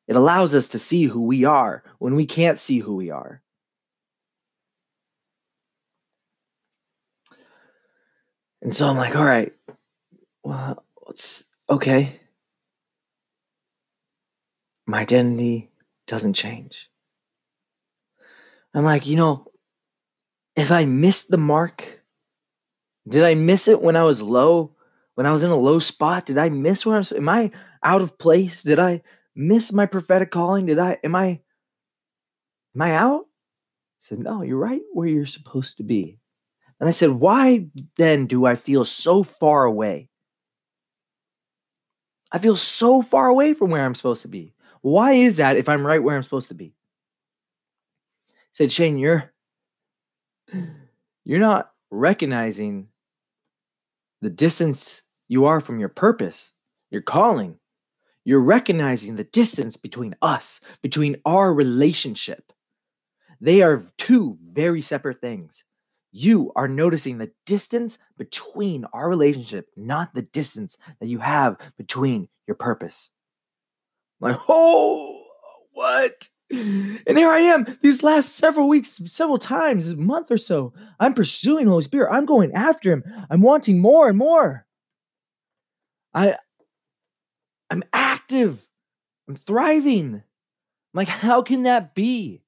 It 0.08 0.15
allows 0.15 0.55
us 0.55 0.69
to 0.69 0.79
see 0.79 1.03
who 1.03 1.25
we 1.25 1.43
are 1.43 1.84
when 1.98 2.15
we 2.15 2.25
can't 2.25 2.58
see 2.58 2.79
who 2.79 2.96
we 2.96 3.10
are. 3.10 3.41
And 8.62 8.74
so 8.74 8.88
I'm 8.88 8.96
like, 8.96 9.15
all 9.17 9.25
right, 9.25 9.53
well, 10.43 10.86
it's 11.10 11.43
okay. 11.69 12.19
My 14.88 15.01
identity 15.01 15.69
doesn't 16.10 16.34
change. 16.34 16.89
I'm 18.74 18.84
like, 18.84 19.08
you 19.08 19.16
know, 19.16 19.48
if 20.56 20.72
I 20.72 20.84
missed 20.84 21.32
the 21.32 21.38
mark, 21.38 22.01
did 23.08 23.24
I 23.24 23.34
miss 23.36 23.70
it 23.70 23.82
when 23.82 23.96
I 23.96 24.04
was 24.04 24.22
low? 24.22 24.75
when 25.20 25.25
I 25.25 25.34
was 25.34 25.44
in 25.44 25.50
a 25.50 25.58
low 25.58 25.80
spot? 25.80 26.25
Did 26.25 26.38
I 26.38 26.48
miss 26.48 26.86
where 26.86 26.96
I'm? 26.96 27.04
Am 27.13 27.28
I 27.28 27.51
out 27.84 28.01
of 28.01 28.18
place? 28.18 28.63
Did 28.63 28.80
I 28.80 29.01
miss 29.36 29.74
my 29.74 29.86
prophetic 29.86 30.32
calling? 30.32 30.66
Did 30.66 30.80
I? 30.80 30.98
Am 31.04 31.13
I? 31.13 31.42
Am 32.74 32.82
I 32.82 32.96
out? 32.96 33.25
I 33.25 34.00
said, 34.00 34.20
no, 34.20 34.44
you're 34.44 34.56
right 34.56 34.80
where 34.94 35.10
you're 35.10 35.25
supposed 35.25 35.75
to 35.75 35.84
be. 35.84 36.20
And 36.80 36.88
I 36.88 36.94
said, 36.94 37.10
why 37.10 37.68
then 37.98 38.28
do 38.28 38.46
I 38.46 38.56
feel 38.56 38.86
so 38.86 39.24
far 39.24 39.66
away? 39.66 40.08
I 42.32 42.38
feel 42.38 42.56
so 42.56 43.01
far 43.01 43.28
away 43.28 43.54
from 43.54 43.72
where 43.72 43.84
I'm 43.84 43.96
supposed 43.96 44.22
to 44.22 44.30
be. 44.30 44.54
Why 44.82 45.14
is 45.14 45.38
that 45.38 45.58
if 45.58 45.68
I'm 45.68 45.86
right 45.86 46.02
where 46.02 46.16
I'm 46.16 46.24
supposed 46.24 46.48
to 46.50 46.54
be? 46.54 46.74
I 48.30 48.34
said, 48.54 48.72
Shane, 48.72 48.98
you're 48.98 49.32
you're 51.26 51.40
not 51.40 51.72
recognizing 51.92 52.88
the 54.22 54.30
distance 54.30 55.04
you 55.28 55.46
are 55.46 55.62
from 55.62 55.80
your 55.80 55.90
purpose, 55.90 56.54
your 56.92 57.02
calling. 57.02 57.58
You're 58.26 58.42
recognizing 58.42 59.16
the 59.16 59.24
distance 59.24 59.78
between 59.78 60.16
us, 60.22 60.60
between 60.82 61.18
our 61.26 61.54
relationship. 61.54 62.52
They 63.42 63.62
are 63.62 63.84
two 63.98 64.38
very 64.52 64.82
separate 64.82 65.22
things. 65.22 65.64
You 66.12 66.52
are 66.56 66.68
noticing 66.68 67.18
the 67.18 67.32
distance 67.46 67.98
between 68.18 68.86
our 68.94 69.08
relationship, 69.10 69.70
not 69.78 70.14
the 70.14 70.24
distance 70.24 70.78
that 71.00 71.08
you 71.08 71.20
have 71.20 71.58
between 71.78 72.28
your 72.48 72.56
purpose. 72.56 73.10
Like, 74.20 74.38
oh, 74.48 75.24
what? 75.74 76.30
And 76.52 77.18
here 77.18 77.30
I 77.30 77.40
am, 77.40 77.66
these 77.82 78.02
last 78.02 78.36
several 78.36 78.68
weeks, 78.68 79.00
several 79.06 79.38
times, 79.38 79.96
month 79.96 80.32
or 80.32 80.38
so, 80.38 80.74
I'm 81.00 81.14
pursuing 81.14 81.68
Holy 81.68 81.84
Spirit. 81.84 82.12
I'm 82.12 82.26
going 82.26 82.54
after 82.54 82.92
him. 82.92 83.04
I'm 83.30 83.42
wanting 83.42 83.80
more 83.80 84.10
and 84.10 84.18
more. 84.18 84.66
I 86.14 86.36
I'm 87.70 87.84
active. 87.94 88.66
I'm 89.28 89.36
thriving. 89.36 90.16
I'm 90.16 90.24
like, 90.94 91.08
how 91.08 91.44
can 91.44 91.64
that 91.64 91.94
be? 91.94 92.42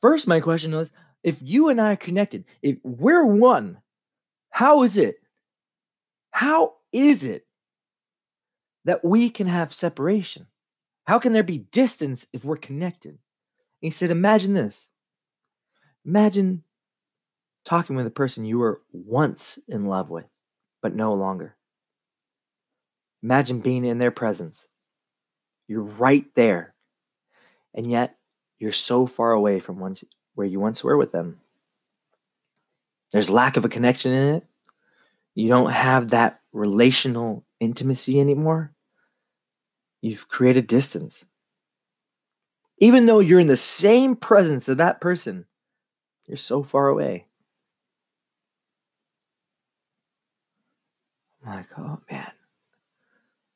First, 0.00 0.26
my 0.26 0.40
question 0.40 0.74
was 0.74 0.92
if 1.22 1.36
you 1.42 1.68
and 1.68 1.78
I 1.80 1.92
are 1.92 1.96
connected, 1.96 2.46
if 2.62 2.78
we're 2.82 3.26
one, 3.26 3.76
how 4.48 4.82
is 4.84 4.96
it? 4.96 5.16
How 6.30 6.76
is 6.92 7.24
it 7.24 7.44
that 8.84 9.04
we 9.04 9.30
can 9.30 9.46
have 9.46 9.72
separation? 9.72 10.46
How 11.04 11.18
can 11.18 11.32
there 11.32 11.42
be 11.42 11.58
distance 11.58 12.26
if 12.32 12.44
we're 12.44 12.56
connected? 12.56 13.10
And 13.10 13.18
he 13.80 13.90
said, 13.90 14.10
Imagine 14.10 14.54
this. 14.54 14.90
Imagine 16.04 16.64
talking 17.64 17.96
with 17.96 18.06
a 18.06 18.10
person 18.10 18.44
you 18.44 18.58
were 18.58 18.80
once 18.92 19.58
in 19.68 19.86
love 19.86 20.10
with, 20.10 20.26
but 20.82 20.94
no 20.94 21.14
longer. 21.14 21.56
Imagine 23.22 23.60
being 23.60 23.84
in 23.84 23.98
their 23.98 24.10
presence. 24.10 24.66
You're 25.68 25.82
right 25.82 26.24
there. 26.34 26.74
And 27.74 27.88
yet, 27.90 28.16
you're 28.58 28.72
so 28.72 29.06
far 29.06 29.32
away 29.32 29.60
from 29.60 29.78
once, 29.78 30.02
where 30.34 30.46
you 30.46 30.58
once 30.58 30.82
were 30.82 30.96
with 30.96 31.12
them. 31.12 31.40
There's 33.12 33.30
lack 33.30 33.56
of 33.56 33.64
a 33.64 33.68
connection 33.68 34.12
in 34.12 34.34
it. 34.36 34.44
You 35.34 35.48
don't 35.48 35.70
have 35.70 36.10
that 36.10 36.40
relational 36.52 37.44
intimacy 37.60 38.18
anymore. 38.18 38.72
You've 40.00 40.28
created 40.28 40.66
distance. 40.66 41.26
Even 42.78 43.06
though 43.06 43.20
you're 43.20 43.40
in 43.40 43.46
the 43.46 43.56
same 43.56 44.16
presence 44.16 44.68
of 44.68 44.78
that 44.78 45.00
person, 45.00 45.44
you're 46.26 46.38
so 46.38 46.62
far 46.62 46.88
away. 46.88 47.26
I'm 51.44 51.54
like, 51.54 51.66
oh 51.78 52.00
man. 52.10 52.32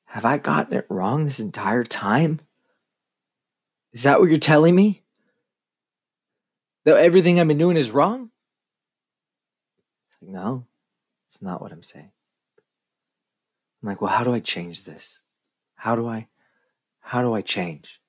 Have 0.05 0.25
I 0.25 0.39
gotten 0.39 0.77
it 0.77 0.87
wrong 0.89 1.25
this 1.25 1.41
entire 1.41 1.83
time? 1.83 2.41
Is 3.93 4.05
that 4.05 4.21
what 4.21 4.29
you're 4.29 4.39
telling 4.39 4.75
me? 4.75 5.03
That 6.85 6.99
everything 6.99 7.41
I've 7.41 7.49
been 7.49 7.59
doing 7.59 7.77
is 7.77 7.91
wrong? 7.91 8.31
No, 10.21 10.67
it's 11.27 11.41
not 11.43 11.61
what 11.61 11.73
I'm 11.73 11.83
saying. 11.83 12.11
I'm 13.85 13.89
like, 13.89 14.01
well, 14.01 14.11
how 14.11 14.25
do 14.25 14.33
I 14.33 14.41
change 14.41 14.85
this? 14.85 15.21
How 15.75 15.95
do 15.95 16.07
I, 16.07 16.29
how 17.01 17.21
do 17.21 17.35
I 17.35 17.43
change? 17.43 18.01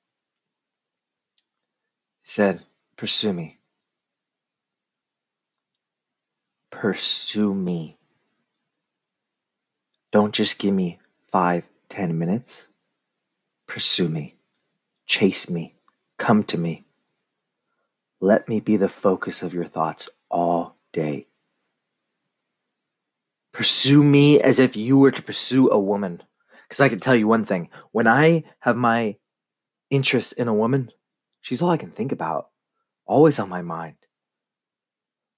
He 2.21 2.29
said, 2.29 2.61
pursue 2.95 3.33
me. 3.33 3.59
Pursue 6.71 7.53
me. 7.53 7.97
Don't 10.13 10.33
just 10.33 10.59
give 10.59 10.73
me 10.73 10.97
five, 11.27 11.65
ten 11.89 12.17
minutes. 12.17 12.69
Pursue 13.67 14.07
me, 14.07 14.35
chase 15.05 15.49
me, 15.49 15.75
come 16.17 16.45
to 16.45 16.57
me. 16.57 16.85
Let 18.21 18.47
me 18.47 18.61
be 18.61 18.77
the 18.77 18.87
focus 18.87 19.43
of 19.43 19.53
your 19.53 19.65
thoughts 19.65 20.07
all 20.29 20.77
day. 20.93 21.27
Pursue 23.55 24.03
me 24.03 24.41
as 24.41 24.59
if 24.59 24.75
you 24.75 24.97
were 24.97 25.11
to 25.11 25.21
pursue 25.21 25.69
a 25.69 25.79
woman. 25.79 26.21
Because 26.67 26.81
I 26.81 26.89
can 26.89 26.99
tell 26.99 27.15
you 27.15 27.25
one 27.25 27.45
thing 27.45 27.69
when 27.93 28.05
I 28.05 28.43
have 28.59 28.75
my 28.75 29.15
interest 29.89 30.33
in 30.33 30.49
a 30.49 30.53
woman, 30.53 30.91
she's 31.39 31.61
all 31.61 31.69
I 31.69 31.77
can 31.77 31.89
think 31.89 32.11
about, 32.11 32.49
always 33.05 33.39
on 33.39 33.47
my 33.47 33.61
mind. 33.61 33.95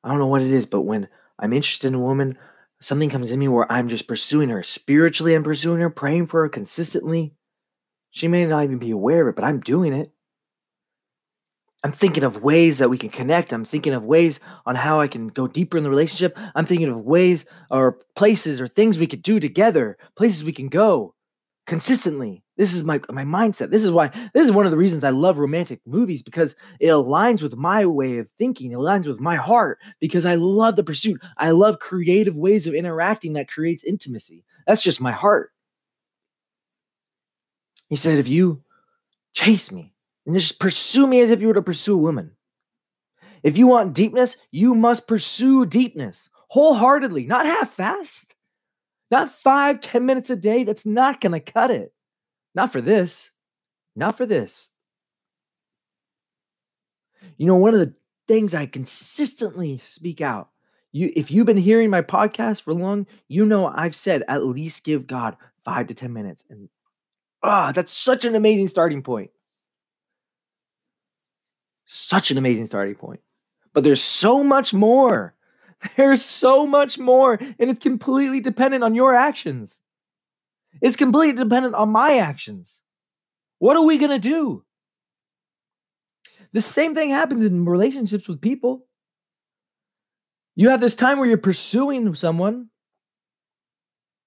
I 0.03 0.09
don't 0.09 0.17
know 0.17 0.25
what 0.25 0.41
it 0.41 0.51
is, 0.51 0.65
but 0.65 0.81
when 0.81 1.09
I'm 1.37 1.53
interested 1.53 1.89
in 1.89 1.93
a 1.93 1.99
woman, 1.99 2.39
something 2.81 3.11
comes 3.11 3.31
in 3.31 3.37
me 3.37 3.49
where 3.49 3.71
I'm 3.71 3.87
just 3.87 4.07
pursuing 4.07 4.49
her. 4.49 4.63
Spiritually, 4.63 5.35
I'm 5.35 5.43
pursuing 5.43 5.79
her, 5.81 5.91
praying 5.91 6.25
for 6.25 6.41
her 6.41 6.49
consistently. 6.49 7.35
She 8.09 8.27
may 8.27 8.47
not 8.47 8.63
even 8.63 8.79
be 8.79 8.89
aware 8.89 9.21
of 9.21 9.27
it, 9.27 9.35
but 9.35 9.45
I'm 9.45 9.59
doing 9.59 9.93
it. 9.93 10.11
I'm 11.87 11.93
thinking 11.93 12.25
of 12.25 12.43
ways 12.43 12.79
that 12.79 12.89
we 12.89 12.97
can 12.97 13.07
connect. 13.07 13.53
I'm 13.53 13.63
thinking 13.63 13.93
of 13.93 14.03
ways 14.03 14.41
on 14.65 14.75
how 14.75 14.99
I 14.99 15.07
can 15.07 15.29
go 15.29 15.47
deeper 15.47 15.77
in 15.77 15.85
the 15.85 15.89
relationship. 15.89 16.37
I'm 16.53 16.65
thinking 16.65 16.89
of 16.89 16.99
ways 16.99 17.45
or 17.71 17.99
places 18.13 18.59
or 18.59 18.67
things 18.67 18.97
we 18.97 19.07
could 19.07 19.21
do 19.21 19.39
together, 19.39 19.97
places 20.17 20.43
we 20.43 20.51
can 20.51 20.67
go 20.67 21.15
consistently. 21.65 22.43
This 22.57 22.73
is 22.73 22.83
my 22.83 22.99
my 23.09 23.23
mindset. 23.23 23.69
This 23.69 23.85
is 23.85 23.91
why 23.91 24.09
this 24.33 24.43
is 24.43 24.51
one 24.51 24.65
of 24.65 24.71
the 24.71 24.77
reasons 24.77 25.05
I 25.05 25.11
love 25.11 25.37
romantic 25.39 25.79
movies 25.85 26.21
because 26.21 26.57
it 26.81 26.87
aligns 26.87 27.41
with 27.41 27.55
my 27.55 27.85
way 27.85 28.17
of 28.17 28.27
thinking. 28.37 28.73
It 28.73 28.77
aligns 28.79 29.07
with 29.07 29.21
my 29.21 29.37
heart 29.37 29.79
because 30.01 30.25
I 30.25 30.35
love 30.35 30.75
the 30.75 30.83
pursuit. 30.83 31.21
I 31.37 31.51
love 31.51 31.79
creative 31.79 32.35
ways 32.35 32.67
of 32.67 32.73
interacting 32.73 33.31
that 33.35 33.49
creates 33.49 33.85
intimacy. 33.85 34.43
That's 34.67 34.83
just 34.83 34.99
my 34.99 35.13
heart. 35.13 35.53
He 37.87 37.95
said 37.95 38.19
if 38.19 38.27
you 38.27 38.61
chase 39.33 39.71
me 39.71 39.93
and 40.27 40.35
just 40.35 40.59
pursue 40.59 41.07
me 41.07 41.21
as 41.21 41.31
if 41.31 41.41
you 41.41 41.47
were 41.47 41.55
to 41.55 41.61
pursue 41.63 41.95
a 41.95 42.01
woman. 42.01 42.31
If 43.41 43.57
you 43.57 43.65
want 43.65 43.95
deepness, 43.95 44.37
you 44.51 44.75
must 44.75 45.07
pursue 45.07 45.65
deepness 45.65 46.29
wholeheartedly, 46.49 47.25
not 47.25 47.45
half-fast. 47.45 48.35
Not 49.09 49.31
five, 49.31 49.79
ten 49.79 50.05
minutes 50.05 50.29
a 50.29 50.35
day. 50.35 50.65
That's 50.65 50.85
not 50.85 51.21
going 51.21 51.31
to 51.31 51.39
cut 51.39 51.71
it. 51.71 51.93
Not 52.53 52.73
for 52.73 52.81
this. 52.81 53.31
Not 53.95 54.17
for 54.17 54.25
this. 54.25 54.67
You 57.37 57.47
know, 57.47 57.55
one 57.55 57.73
of 57.73 57.79
the 57.79 57.95
things 58.27 58.53
I 58.53 58.65
consistently 58.65 59.77
speak 59.77 60.19
out. 60.19 60.49
You, 60.91 61.11
if 61.15 61.31
you've 61.31 61.45
been 61.45 61.55
hearing 61.57 61.89
my 61.89 62.01
podcast 62.01 62.63
for 62.63 62.73
long, 62.73 63.07
you 63.27 63.45
know 63.45 63.67
I've 63.67 63.95
said 63.95 64.23
at 64.27 64.45
least 64.45 64.83
give 64.83 65.07
God 65.07 65.37
five 65.63 65.87
to 65.87 65.93
ten 65.93 66.11
minutes, 66.11 66.43
and 66.49 66.69
ah, 67.43 67.69
oh, 67.69 67.71
that's 67.71 67.93
such 67.93 68.25
an 68.25 68.35
amazing 68.35 68.67
starting 68.67 69.03
point. 69.03 69.31
Such 71.87 72.31
an 72.31 72.37
amazing 72.37 72.67
starting 72.67 72.95
point. 72.95 73.21
But 73.73 73.83
there's 73.83 74.03
so 74.03 74.43
much 74.43 74.73
more. 74.73 75.33
There's 75.95 76.25
so 76.25 76.65
much 76.65 76.97
more, 76.97 77.35
and 77.35 77.69
it's 77.69 77.83
completely 77.83 78.39
dependent 78.39 78.83
on 78.83 78.95
your 78.95 79.13
actions. 79.13 79.79
It's 80.81 80.97
completely 80.97 81.43
dependent 81.43 81.75
on 81.75 81.91
my 81.91 82.17
actions. 82.17 82.81
What 83.59 83.77
are 83.77 83.85
we 83.85 83.99
going 83.99 84.09
to 84.09 84.17
do? 84.17 84.63
The 86.51 86.61
same 86.61 86.95
thing 86.95 87.11
happens 87.11 87.45
in 87.45 87.65
relationships 87.65 88.27
with 88.27 88.41
people. 88.41 88.87
You 90.55 90.69
have 90.69 90.81
this 90.81 90.95
time 90.95 91.19
where 91.19 91.27
you're 91.27 91.37
pursuing 91.37 92.15
someone, 92.15 92.69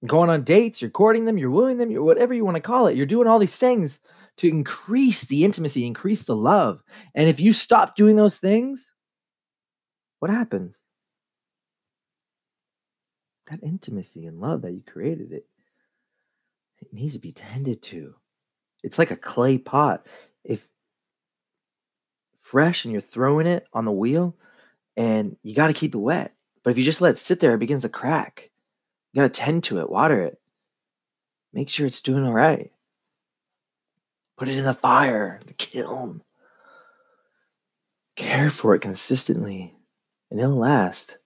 going 0.07 0.31
on 0.31 0.45
dates, 0.45 0.81
you're 0.81 0.91
courting 0.91 1.25
them, 1.25 1.37
you're 1.37 1.51
wooing 1.51 1.79
them, 1.79 1.91
you're 1.91 2.05
whatever 2.05 2.33
you 2.33 2.45
want 2.45 2.57
to 2.57 2.63
call 2.63 2.87
it. 2.87 2.97
You're 2.97 3.07
doing 3.07 3.27
all 3.27 3.41
these 3.41 3.57
things 3.57 3.99
to 4.41 4.49
increase 4.49 5.25
the 5.25 5.45
intimacy, 5.45 5.87
increase 5.87 6.25
the 6.25 6.37
love. 6.37 6.83
And 7.15 7.29
if 7.29 7.41
you 7.41 7.53
stop 7.53 7.97
doing 7.97 8.17
those 8.17 8.39
things, 8.39 8.93
what 10.19 10.31
happens? 10.31 10.79
That 13.51 13.63
intimacy 13.63 14.27
and 14.27 14.41
love 14.41 14.63
that 14.63 14.73
you 14.73 14.83
created 14.87 15.33
it 15.33 15.47
it 16.81 16.93
needs 16.93 17.15
to 17.15 17.19
be 17.19 17.33
tended 17.33 17.83
to. 17.83 18.15
It's 18.83 18.99
like 18.99 19.11
a 19.11 19.17
clay 19.17 19.59
pot. 19.59 20.07
If 20.45 20.67
fresh 22.41 22.85
and 22.85 22.93
you're 22.93 23.01
throwing 23.01 23.47
it 23.47 23.67
on 23.73 23.85
the 23.85 23.93
wheel, 23.93 24.37
and 24.97 25.37
you 25.43 25.55
got 25.55 25.69
to 25.69 25.73
keep 25.73 25.95
it 25.95 25.99
wet. 25.99 26.35
But 26.63 26.71
if 26.71 26.79
you 26.79 26.85
just 26.85 27.01
let 27.01 27.13
it 27.13 27.19
sit 27.19 27.41
there, 27.41 27.55
it 27.55 27.59
begins 27.59 27.83
to 27.83 27.89
crack. 27.89 28.51
You 29.13 29.23
got 29.23 29.33
to 29.33 29.41
tend 29.41 29.65
to 29.65 29.81
it, 29.81 29.91
water 29.91 30.23
it. 30.23 30.41
Make 31.53 31.69
sure 31.69 31.87
it's 31.87 32.03
doing 32.03 32.25
all 32.25 32.33
right. 32.33 32.71
Put 34.41 34.49
it 34.49 34.57
in 34.57 34.65
the 34.65 34.73
fire, 34.73 35.39
the 35.47 35.53
kiln. 35.53 36.23
Care 38.17 38.49
for 38.49 38.75
it 38.75 38.81
consistently, 38.81 39.75
and 40.31 40.41
it'll 40.41 40.57
last. 40.57 41.19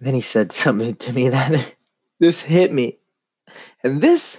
And 0.00 0.08
then 0.08 0.14
he 0.14 0.20
said 0.20 0.50
something 0.52 0.96
to 0.96 1.12
me 1.12 1.28
that 1.28 1.76
this 2.18 2.42
hit 2.42 2.72
me. 2.72 2.98
And 3.84 4.02
this, 4.02 4.36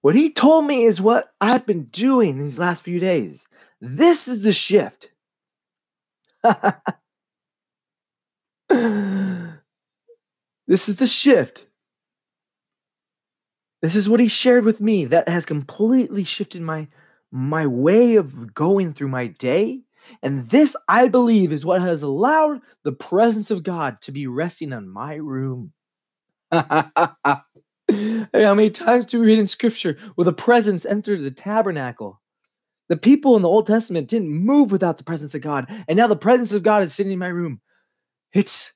what 0.00 0.14
he 0.14 0.32
told 0.32 0.66
me 0.66 0.84
is 0.84 1.00
what 1.00 1.34
I've 1.40 1.66
been 1.66 1.86
doing 1.86 2.38
these 2.38 2.60
last 2.60 2.84
few 2.84 3.00
days. 3.00 3.48
This 3.80 4.28
is 4.28 4.44
the 4.44 4.52
shift. 4.52 5.10
this 10.68 10.88
is 10.88 10.98
the 10.98 11.08
shift. 11.08 11.66
This 13.82 13.96
is 13.96 14.08
what 14.08 14.20
he 14.20 14.28
shared 14.28 14.64
with 14.64 14.80
me 14.80 15.06
that 15.06 15.28
has 15.28 15.46
completely 15.46 16.24
shifted 16.24 16.62
my 16.62 16.88
my 17.32 17.66
way 17.66 18.16
of 18.16 18.54
going 18.54 18.92
through 18.92 19.08
my 19.08 19.28
day. 19.28 19.82
And 20.22 20.48
this, 20.48 20.74
I 20.88 21.08
believe, 21.08 21.52
is 21.52 21.64
what 21.64 21.80
has 21.80 22.02
allowed 22.02 22.60
the 22.82 22.92
presence 22.92 23.50
of 23.50 23.62
God 23.62 24.00
to 24.02 24.12
be 24.12 24.26
resting 24.26 24.72
on 24.72 24.88
my 24.88 25.14
room. 25.14 25.72
How 26.52 27.44
many 28.32 28.70
times 28.70 29.06
do 29.06 29.20
we 29.20 29.26
read 29.26 29.38
in 29.38 29.46
scripture 29.46 29.96
where 30.14 30.24
the 30.24 30.32
presence 30.32 30.84
entered 30.84 31.22
the 31.22 31.30
tabernacle? 31.30 32.20
The 32.88 32.96
people 32.96 33.36
in 33.36 33.42
the 33.42 33.48
Old 33.48 33.68
Testament 33.68 34.08
didn't 34.08 34.30
move 34.32 34.72
without 34.72 34.98
the 34.98 35.04
presence 35.04 35.34
of 35.36 35.42
God. 35.42 35.66
And 35.86 35.96
now 35.96 36.08
the 36.08 36.16
presence 36.16 36.52
of 36.52 36.64
God 36.64 36.82
is 36.82 36.92
sitting 36.92 37.12
in 37.12 37.20
my 37.20 37.28
room. 37.28 37.60
It's 38.32 38.72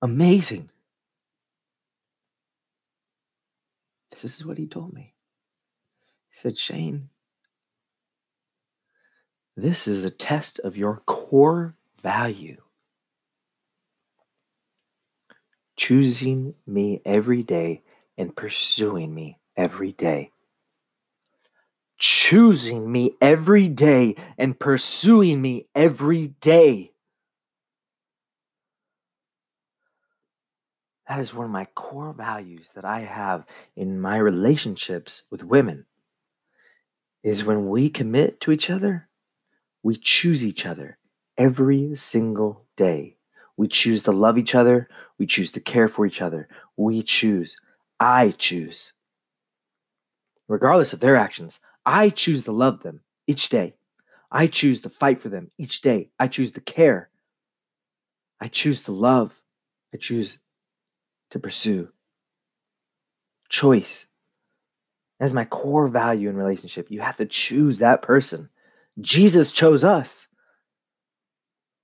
amazing. 0.00 0.70
This 4.22 4.40
is 4.40 4.46
what 4.46 4.58
he 4.58 4.66
told 4.66 4.92
me. 4.92 5.14
He 6.30 6.36
said, 6.36 6.58
Shane, 6.58 7.10
this 9.56 9.86
is 9.86 10.04
a 10.04 10.10
test 10.10 10.58
of 10.60 10.76
your 10.76 11.02
core 11.06 11.76
value. 12.02 12.60
Choosing 15.76 16.54
me 16.66 17.00
every 17.04 17.42
day 17.42 17.82
and 18.16 18.34
pursuing 18.34 19.14
me 19.14 19.38
every 19.56 19.92
day. 19.92 20.30
Choosing 21.98 22.90
me 22.90 23.16
every 23.20 23.68
day 23.68 24.16
and 24.38 24.58
pursuing 24.58 25.40
me 25.40 25.66
every 25.74 26.28
day. 26.40 26.92
That 31.08 31.20
is 31.20 31.32
one 31.32 31.46
of 31.46 31.52
my 31.52 31.66
core 31.74 32.12
values 32.12 32.68
that 32.74 32.84
I 32.84 33.00
have 33.00 33.44
in 33.76 34.00
my 34.00 34.16
relationships 34.16 35.22
with 35.30 35.44
women. 35.44 35.86
Is 37.22 37.44
when 37.44 37.68
we 37.68 37.90
commit 37.90 38.40
to 38.42 38.52
each 38.52 38.70
other, 38.70 39.08
we 39.82 39.96
choose 39.96 40.44
each 40.44 40.66
other 40.66 40.98
every 41.38 41.94
single 41.94 42.64
day. 42.76 43.16
We 43.56 43.68
choose 43.68 44.02
to 44.04 44.12
love 44.12 44.36
each 44.38 44.54
other. 44.54 44.88
We 45.18 45.26
choose 45.26 45.52
to 45.52 45.60
care 45.60 45.88
for 45.88 46.06
each 46.06 46.20
other. 46.20 46.48
We 46.76 47.02
choose. 47.02 47.56
I 48.00 48.30
choose. 48.32 48.92
Regardless 50.48 50.92
of 50.92 51.00
their 51.00 51.16
actions, 51.16 51.60
I 51.84 52.10
choose 52.10 52.44
to 52.44 52.52
love 52.52 52.82
them 52.82 53.00
each 53.26 53.48
day. 53.48 53.74
I 54.30 54.46
choose 54.48 54.82
to 54.82 54.88
fight 54.88 55.20
for 55.20 55.28
them 55.28 55.50
each 55.56 55.80
day. 55.80 56.10
I 56.18 56.28
choose 56.28 56.52
to 56.52 56.60
care. 56.60 57.10
I 58.40 58.48
choose 58.48 58.82
to 58.84 58.92
love. 58.92 59.40
I 59.94 59.96
choose 59.96 60.38
to 61.30 61.38
pursue. 61.38 61.90
Choice. 63.48 64.06
That's 65.18 65.32
my 65.32 65.44
core 65.44 65.88
value 65.88 66.28
in 66.28 66.36
relationship. 66.36 66.90
You 66.90 67.00
have 67.00 67.16
to 67.16 67.26
choose 67.26 67.78
that 67.78 68.02
person. 68.02 68.50
Jesus 69.00 69.50
chose 69.50 69.84
us, 69.84 70.26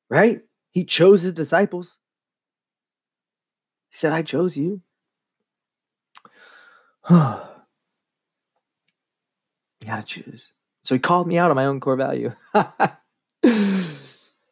right? 0.09 0.41
He 0.71 0.85
chose 0.85 1.23
his 1.23 1.35
disciples. 1.35 1.99
He 3.91 3.97
said, 3.97 4.13
I 4.13 4.23
chose 4.23 4.57
you. 4.57 4.81
you 7.11 7.17
gotta 9.85 10.05
choose. 10.05 10.53
So 10.83 10.95
he 10.95 10.99
called 10.99 11.27
me 11.27 11.39
out 11.39 11.51
on 11.51 11.57
my 11.57 11.67
own 11.67 11.81
core 11.81 11.97
value. 11.97 12.33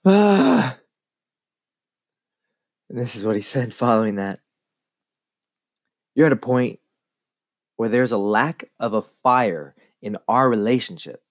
and 0.05 0.77
this 2.89 3.17
is 3.17 3.25
what 3.25 3.37
he 3.37 3.43
said 3.43 3.75
following 3.75 4.17
that. 4.17 4.41
You're 6.21 6.27
at 6.27 6.35
a 6.35 6.37
point 6.37 6.81
where 7.77 7.89
there's 7.89 8.13
a 8.13 8.19
lack 8.19 8.65
of 8.79 8.93
a 8.93 9.01
fire 9.01 9.75
in 10.03 10.19
our 10.29 10.51
relationship. 10.51 11.23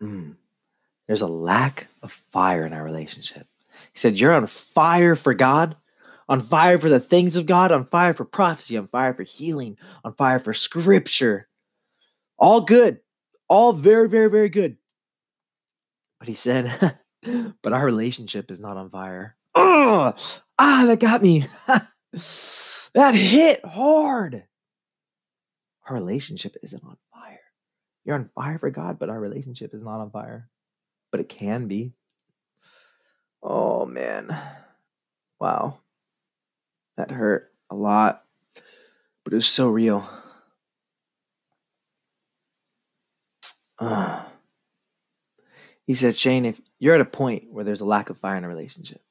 Mm. 0.00 0.36
There's 1.08 1.22
a 1.22 1.26
lack 1.26 1.88
of 2.04 2.12
fire 2.12 2.64
in 2.64 2.72
our 2.72 2.84
relationship. 2.84 3.48
He 3.92 3.98
said, 3.98 4.16
You're 4.16 4.32
on 4.32 4.46
fire 4.46 5.16
for 5.16 5.34
God, 5.34 5.74
on 6.28 6.38
fire 6.38 6.78
for 6.78 6.88
the 6.88 7.00
things 7.00 7.34
of 7.34 7.46
God, 7.46 7.72
on 7.72 7.84
fire 7.86 8.14
for 8.14 8.24
prophecy, 8.24 8.76
on 8.76 8.86
fire 8.86 9.12
for 9.12 9.24
healing, 9.24 9.76
on 10.04 10.14
fire 10.14 10.38
for 10.38 10.54
scripture. 10.54 11.48
All 12.38 12.60
good, 12.60 13.00
all 13.48 13.72
very, 13.72 14.08
very, 14.08 14.30
very 14.30 14.50
good. 14.50 14.76
But 16.20 16.28
he 16.28 16.34
said, 16.34 16.96
But 17.60 17.72
our 17.72 17.84
relationship 17.84 18.52
is 18.52 18.60
not 18.60 18.76
on 18.76 18.88
fire. 18.88 19.36
Oh, 19.56 20.14
ah, 20.60 20.84
that 20.86 21.00
got 21.00 21.22
me. 21.22 21.46
that 22.94 23.14
hit 23.14 23.64
hard. 23.64 24.44
Our 25.88 25.96
relationship 25.96 26.56
isn't 26.62 26.84
on 26.84 26.96
fire. 27.12 27.40
You're 28.04 28.16
on 28.16 28.30
fire 28.34 28.58
for 28.58 28.70
God, 28.70 28.98
but 28.98 29.08
our 29.08 29.18
relationship 29.18 29.74
is 29.74 29.82
not 29.82 30.00
on 30.00 30.10
fire. 30.10 30.48
But 31.10 31.20
it 31.20 31.28
can 31.28 31.66
be. 31.66 31.94
Oh, 33.42 33.86
man. 33.86 34.36
Wow. 35.40 35.78
That 36.96 37.10
hurt 37.10 37.50
a 37.70 37.74
lot, 37.74 38.22
but 39.24 39.32
it 39.32 39.36
was 39.36 39.46
so 39.46 39.68
real. 39.68 40.08
Uh. 43.78 44.24
He 45.86 45.94
said, 45.94 46.16
Shane, 46.16 46.44
if 46.44 46.60
you're 46.78 46.94
at 46.94 47.00
a 47.00 47.04
point 47.04 47.46
where 47.50 47.64
there's 47.64 47.80
a 47.80 47.84
lack 47.84 48.10
of 48.10 48.18
fire 48.18 48.36
in 48.36 48.44
a 48.44 48.48
relationship, 48.48 49.02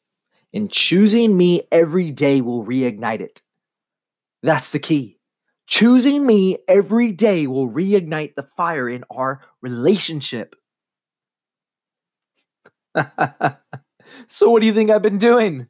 and 0.53 0.71
choosing 0.71 1.35
me 1.35 1.63
every 1.71 2.11
day 2.11 2.41
will 2.41 2.65
reignite 2.65 3.21
it. 3.21 3.41
That's 4.43 4.71
the 4.71 4.79
key. 4.79 5.17
Choosing 5.67 6.25
me 6.25 6.57
every 6.67 7.11
day 7.11 7.47
will 7.47 7.69
reignite 7.69 8.35
the 8.35 8.47
fire 8.57 8.89
in 8.89 9.03
our 9.11 9.41
relationship. 9.61 10.55
so, 14.27 14.49
what 14.49 14.61
do 14.61 14.65
you 14.67 14.73
think 14.73 14.89
I've 14.89 15.01
been 15.01 15.19
doing? 15.19 15.67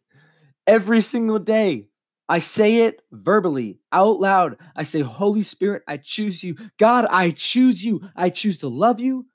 Every 0.68 1.02
single 1.02 1.40
day, 1.40 1.90
I 2.30 2.40
say 2.40 2.84
it 2.84 3.02
verbally, 3.12 3.80
out 3.92 4.20
loud. 4.20 4.58
I 4.76 4.84
say, 4.84 5.02
Holy 5.02 5.44
Spirit, 5.44 5.84
I 5.88 5.98
choose 5.98 6.44
you. 6.44 6.58
God, 6.78 7.08
I 7.10 7.32
choose 7.32 7.84
you. 7.84 8.08
I 8.16 8.30
choose 8.30 8.60
to 8.60 8.68
love 8.68 9.00
you. 9.00 9.26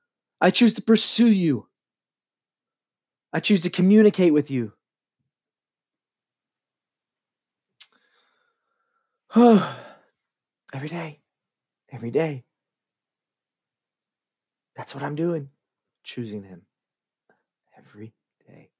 I 0.40 0.50
choose 0.50 0.74
to 0.74 0.82
pursue 0.82 1.32
you. 1.32 1.66
I 3.32 3.40
choose 3.40 3.62
to 3.62 3.70
communicate 3.70 4.32
with 4.32 4.50
you. 4.50 4.73
every 10.72 10.88
day, 10.88 11.18
every 11.90 12.12
day. 12.12 12.44
That's 14.76 14.94
what 14.94 15.02
I'm 15.02 15.16
doing, 15.16 15.48
choosing 16.04 16.44
Him 16.44 16.62
every 17.76 18.14
day. 18.46 18.70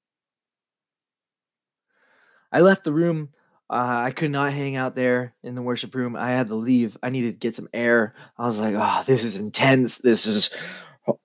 I 2.53 2.61
left 2.61 2.85
the 2.85 2.93
room. 2.93 3.31
Uh, 3.69 4.03
I 4.05 4.11
could 4.11 4.31
not 4.31 4.53
hang 4.53 4.77
out 4.77 4.95
there 4.95 5.35
in 5.43 5.55
the 5.55 5.61
worship 5.61 5.93
room. 5.93 6.15
I 6.15 6.29
had 6.29 6.47
to 6.47 6.55
leave. 6.55 6.95
I 7.03 7.09
needed 7.09 7.33
to 7.33 7.39
get 7.39 7.55
some 7.55 7.67
air. 7.73 8.13
I 8.37 8.45
was 8.45 8.57
like, 8.57 8.75
oh, 8.77 9.03
this 9.05 9.25
is 9.25 9.37
intense. 9.37 9.97
This 9.97 10.25
is, 10.25 10.55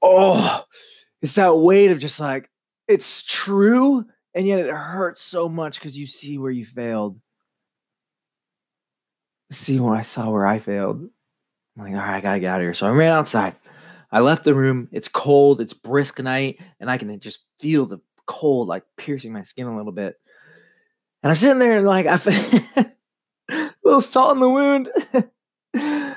oh, 0.03 0.65
it's 1.23 1.37
that 1.37 1.57
weight 1.57 1.93
of 1.93 2.01
just 2.01 2.19
like, 2.19 2.51
it's 2.89 3.23
true. 3.23 4.07
And 4.35 4.49
yet 4.49 4.59
it 4.59 4.71
hurts 4.71 5.23
so 5.23 5.49
much 5.49 5.79
because 5.79 5.97
you 5.97 6.07
see 6.07 6.37
where 6.37 6.51
you 6.51 6.65
failed 6.65 7.21
see 9.51 9.81
when 9.81 9.97
I 9.97 10.03
saw 10.03 10.31
where 10.31 10.47
I 10.47 10.59
failed. 10.59 11.09
I'm 11.77 11.85
like, 11.85 11.93
all 11.93 11.99
right, 11.99 12.17
I 12.17 12.21
gotta 12.21 12.41
get 12.41 12.49
out 12.49 12.61
of 12.61 12.65
here. 12.65 12.75
So 12.75 12.87
I 12.87 12.91
ran 12.91 13.13
outside. 13.13 13.57
I 14.13 14.21
left 14.21 14.45
the 14.45 14.55
room. 14.55 14.89
It's 14.93 15.09
cold. 15.09 15.61
It's 15.61 15.73
brisk 15.73 16.19
night, 16.21 16.61
and 16.81 16.91
I 16.91 16.99
can 16.99 17.21
just 17.21 17.45
feel 17.59 17.87
the 17.87 18.01
cold 18.27 18.69
like 18.69 18.85
piercing 18.97 19.33
my 19.33 19.43
skin 19.43 19.67
a 19.67 19.77
little 19.77 19.93
bit. 19.93 20.17
And 21.23 21.31
I'm 21.31 21.37
sitting 21.37 21.59
there 21.59 21.79
and 21.79 21.87
like 21.87 22.07
I 22.07 22.15
a 22.15 23.67
little 23.85 24.01
salt 24.01 24.35
in 24.35 24.41
the 24.41 24.49
wound. 24.49 24.91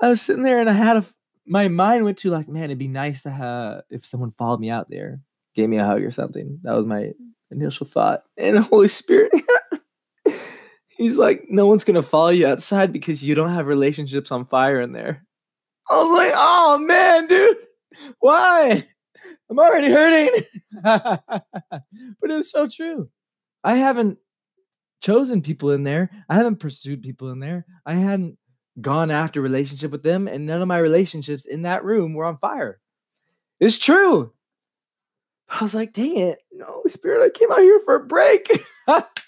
I 0.00 0.08
was 0.08 0.22
sitting 0.22 0.42
there 0.42 0.60
and 0.60 0.70
I 0.70 0.72
had 0.72 0.98
a 0.98 1.04
my 1.46 1.68
mind 1.68 2.04
went 2.04 2.18
to 2.18 2.30
like, 2.30 2.48
man, 2.48 2.64
it'd 2.64 2.78
be 2.78 2.88
nice 2.88 3.22
to 3.22 3.30
have 3.30 3.82
if 3.90 4.06
someone 4.06 4.30
followed 4.32 4.60
me 4.60 4.70
out 4.70 4.90
there, 4.90 5.20
gave 5.54 5.68
me 5.68 5.78
a 5.78 5.84
hug 5.84 6.02
or 6.02 6.10
something. 6.10 6.60
That 6.62 6.74
was 6.74 6.86
my 6.86 7.12
initial 7.50 7.86
thought. 7.86 8.22
And 8.36 8.56
the 8.56 8.62
Holy 8.62 8.88
Spirit 8.88 9.32
He's 10.98 11.16
like, 11.16 11.44
no 11.48 11.66
one's 11.66 11.84
gonna 11.84 12.02
follow 12.02 12.28
you 12.28 12.46
outside 12.46 12.92
because 12.92 13.22
you 13.22 13.34
don't 13.34 13.54
have 13.54 13.66
relationships 13.66 14.30
on 14.30 14.44
fire 14.46 14.80
in 14.80 14.92
there. 14.92 15.24
I 15.88 16.02
was 16.02 16.18
like, 16.18 16.32
oh 16.34 16.78
man, 16.84 17.26
dude, 17.26 17.56
why? 18.18 18.84
I'm 19.50 19.58
already 19.58 19.90
hurting. 19.90 20.42
but 20.82 21.42
it's 22.24 22.50
so 22.50 22.68
true. 22.68 23.08
I 23.64 23.76
haven't 23.76 24.18
chosen 25.00 25.42
people 25.42 25.70
in 25.70 25.84
there. 25.84 26.10
I 26.28 26.34
haven't 26.34 26.60
pursued 26.60 27.02
people 27.02 27.30
in 27.30 27.40
there. 27.40 27.64
I 27.86 27.94
hadn't 27.94 28.36
gone 28.80 29.10
after 29.10 29.40
relationship 29.40 29.90
with 29.90 30.02
them, 30.02 30.28
and 30.28 30.46
none 30.46 30.62
of 30.62 30.68
my 30.68 30.78
relationships 30.78 31.46
in 31.46 31.62
that 31.62 31.84
room 31.84 32.14
were 32.14 32.24
on 32.24 32.38
fire. 32.38 32.80
It's 33.60 33.78
true. 33.78 34.32
I 35.48 35.62
was 35.62 35.74
like, 35.74 35.92
dang 35.92 36.16
it, 36.16 36.38
Holy 36.62 36.90
Spirit, 36.90 37.24
I 37.24 37.38
came 37.38 37.50
out 37.50 37.58
here 37.58 37.80
for 37.84 37.94
a 37.94 38.04
break. 38.04 38.50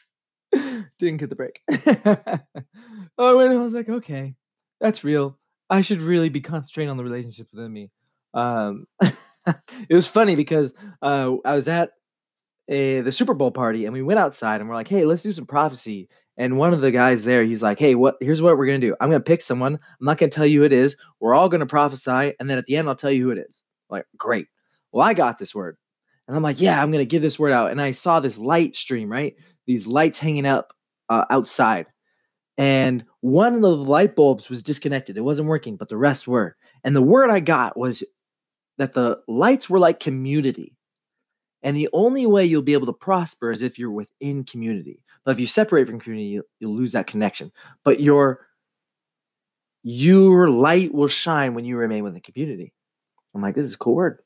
Didn't 0.98 1.18
get 1.18 1.30
the 1.30 1.36
break. 1.36 1.60
oh, 3.18 3.38
and 3.38 3.52
I 3.52 3.62
was 3.62 3.74
like, 3.74 3.88
okay, 3.88 4.34
that's 4.80 5.04
real. 5.04 5.38
I 5.68 5.82
should 5.82 6.00
really 6.00 6.28
be 6.28 6.40
concentrating 6.40 6.90
on 6.90 6.96
the 6.96 7.04
relationship 7.04 7.48
within 7.52 7.72
me. 7.72 7.90
Um, 8.34 8.86
it 9.00 9.94
was 9.94 10.08
funny 10.08 10.34
because 10.34 10.74
uh, 11.02 11.36
I 11.44 11.54
was 11.54 11.68
at 11.68 11.90
a, 12.68 13.00
the 13.00 13.12
Super 13.12 13.34
Bowl 13.34 13.50
party 13.50 13.84
and 13.84 13.92
we 13.92 14.02
went 14.02 14.20
outside 14.20 14.60
and 14.60 14.68
we're 14.68 14.76
like, 14.76 14.88
hey, 14.88 15.04
let's 15.04 15.22
do 15.22 15.32
some 15.32 15.46
prophecy. 15.46 16.08
And 16.36 16.56
one 16.56 16.72
of 16.72 16.80
the 16.80 16.90
guys 16.90 17.24
there, 17.24 17.44
he's 17.44 17.62
like, 17.62 17.78
hey, 17.78 17.94
what? 17.94 18.16
Here's 18.20 18.40
what 18.40 18.56
we're 18.56 18.66
gonna 18.66 18.78
do. 18.78 18.96
I'm 19.00 19.10
gonna 19.10 19.20
pick 19.20 19.42
someone. 19.42 19.74
I'm 19.74 20.06
not 20.06 20.16
gonna 20.16 20.30
tell 20.30 20.46
you 20.46 20.60
who 20.60 20.66
it 20.66 20.72
is. 20.72 20.96
We're 21.20 21.34
all 21.34 21.50
gonna 21.50 21.66
prophesy, 21.66 22.34
and 22.40 22.48
then 22.48 22.56
at 22.56 22.64
the 22.64 22.76
end, 22.76 22.88
I'll 22.88 22.96
tell 22.96 23.10
you 23.10 23.24
who 23.24 23.30
it 23.30 23.38
is. 23.38 23.62
I'm 23.90 23.96
like, 23.96 24.06
great. 24.16 24.46
Well, 24.90 25.06
I 25.06 25.12
got 25.12 25.36
this 25.36 25.54
word, 25.54 25.76
and 26.30 26.36
I'm 26.36 26.44
like, 26.44 26.60
yeah, 26.60 26.80
I'm 26.80 26.92
gonna 26.92 27.04
give 27.04 27.22
this 27.22 27.40
word 27.40 27.50
out. 27.50 27.72
And 27.72 27.82
I 27.82 27.90
saw 27.90 28.20
this 28.20 28.38
light 28.38 28.76
stream, 28.76 29.10
right? 29.10 29.34
These 29.66 29.88
lights 29.88 30.20
hanging 30.20 30.46
up 30.46 30.72
uh, 31.08 31.24
outside, 31.28 31.86
and 32.56 33.04
one 33.18 33.54
of 33.56 33.62
the 33.62 33.74
light 33.74 34.14
bulbs 34.14 34.48
was 34.48 34.62
disconnected. 34.62 35.16
It 35.16 35.22
wasn't 35.22 35.48
working, 35.48 35.74
but 35.74 35.88
the 35.88 35.96
rest 35.96 36.28
were. 36.28 36.56
And 36.84 36.94
the 36.94 37.02
word 37.02 37.30
I 37.30 37.40
got 37.40 37.76
was 37.76 38.04
that 38.78 38.94
the 38.94 39.18
lights 39.26 39.68
were 39.68 39.80
like 39.80 39.98
community. 39.98 40.76
And 41.64 41.76
the 41.76 41.88
only 41.92 42.26
way 42.26 42.46
you'll 42.46 42.62
be 42.62 42.74
able 42.74 42.86
to 42.86 42.92
prosper 42.92 43.50
is 43.50 43.60
if 43.60 43.76
you're 43.76 43.90
within 43.90 44.44
community. 44.44 45.02
But 45.24 45.32
if 45.32 45.40
you 45.40 45.48
separate 45.48 45.88
from 45.88 45.98
community, 45.98 46.28
you'll, 46.28 46.44
you'll 46.60 46.76
lose 46.76 46.92
that 46.92 47.08
connection. 47.08 47.50
But 47.84 47.98
your 48.00 48.46
your 49.82 50.48
light 50.48 50.94
will 50.94 51.08
shine 51.08 51.54
when 51.54 51.64
you 51.64 51.76
remain 51.76 52.04
with 52.04 52.14
the 52.14 52.20
community. 52.20 52.72
I'm 53.34 53.42
like, 53.42 53.56
this 53.56 53.64
is 53.64 53.74
a 53.74 53.78
cool 53.78 53.96
word. 53.96 54.20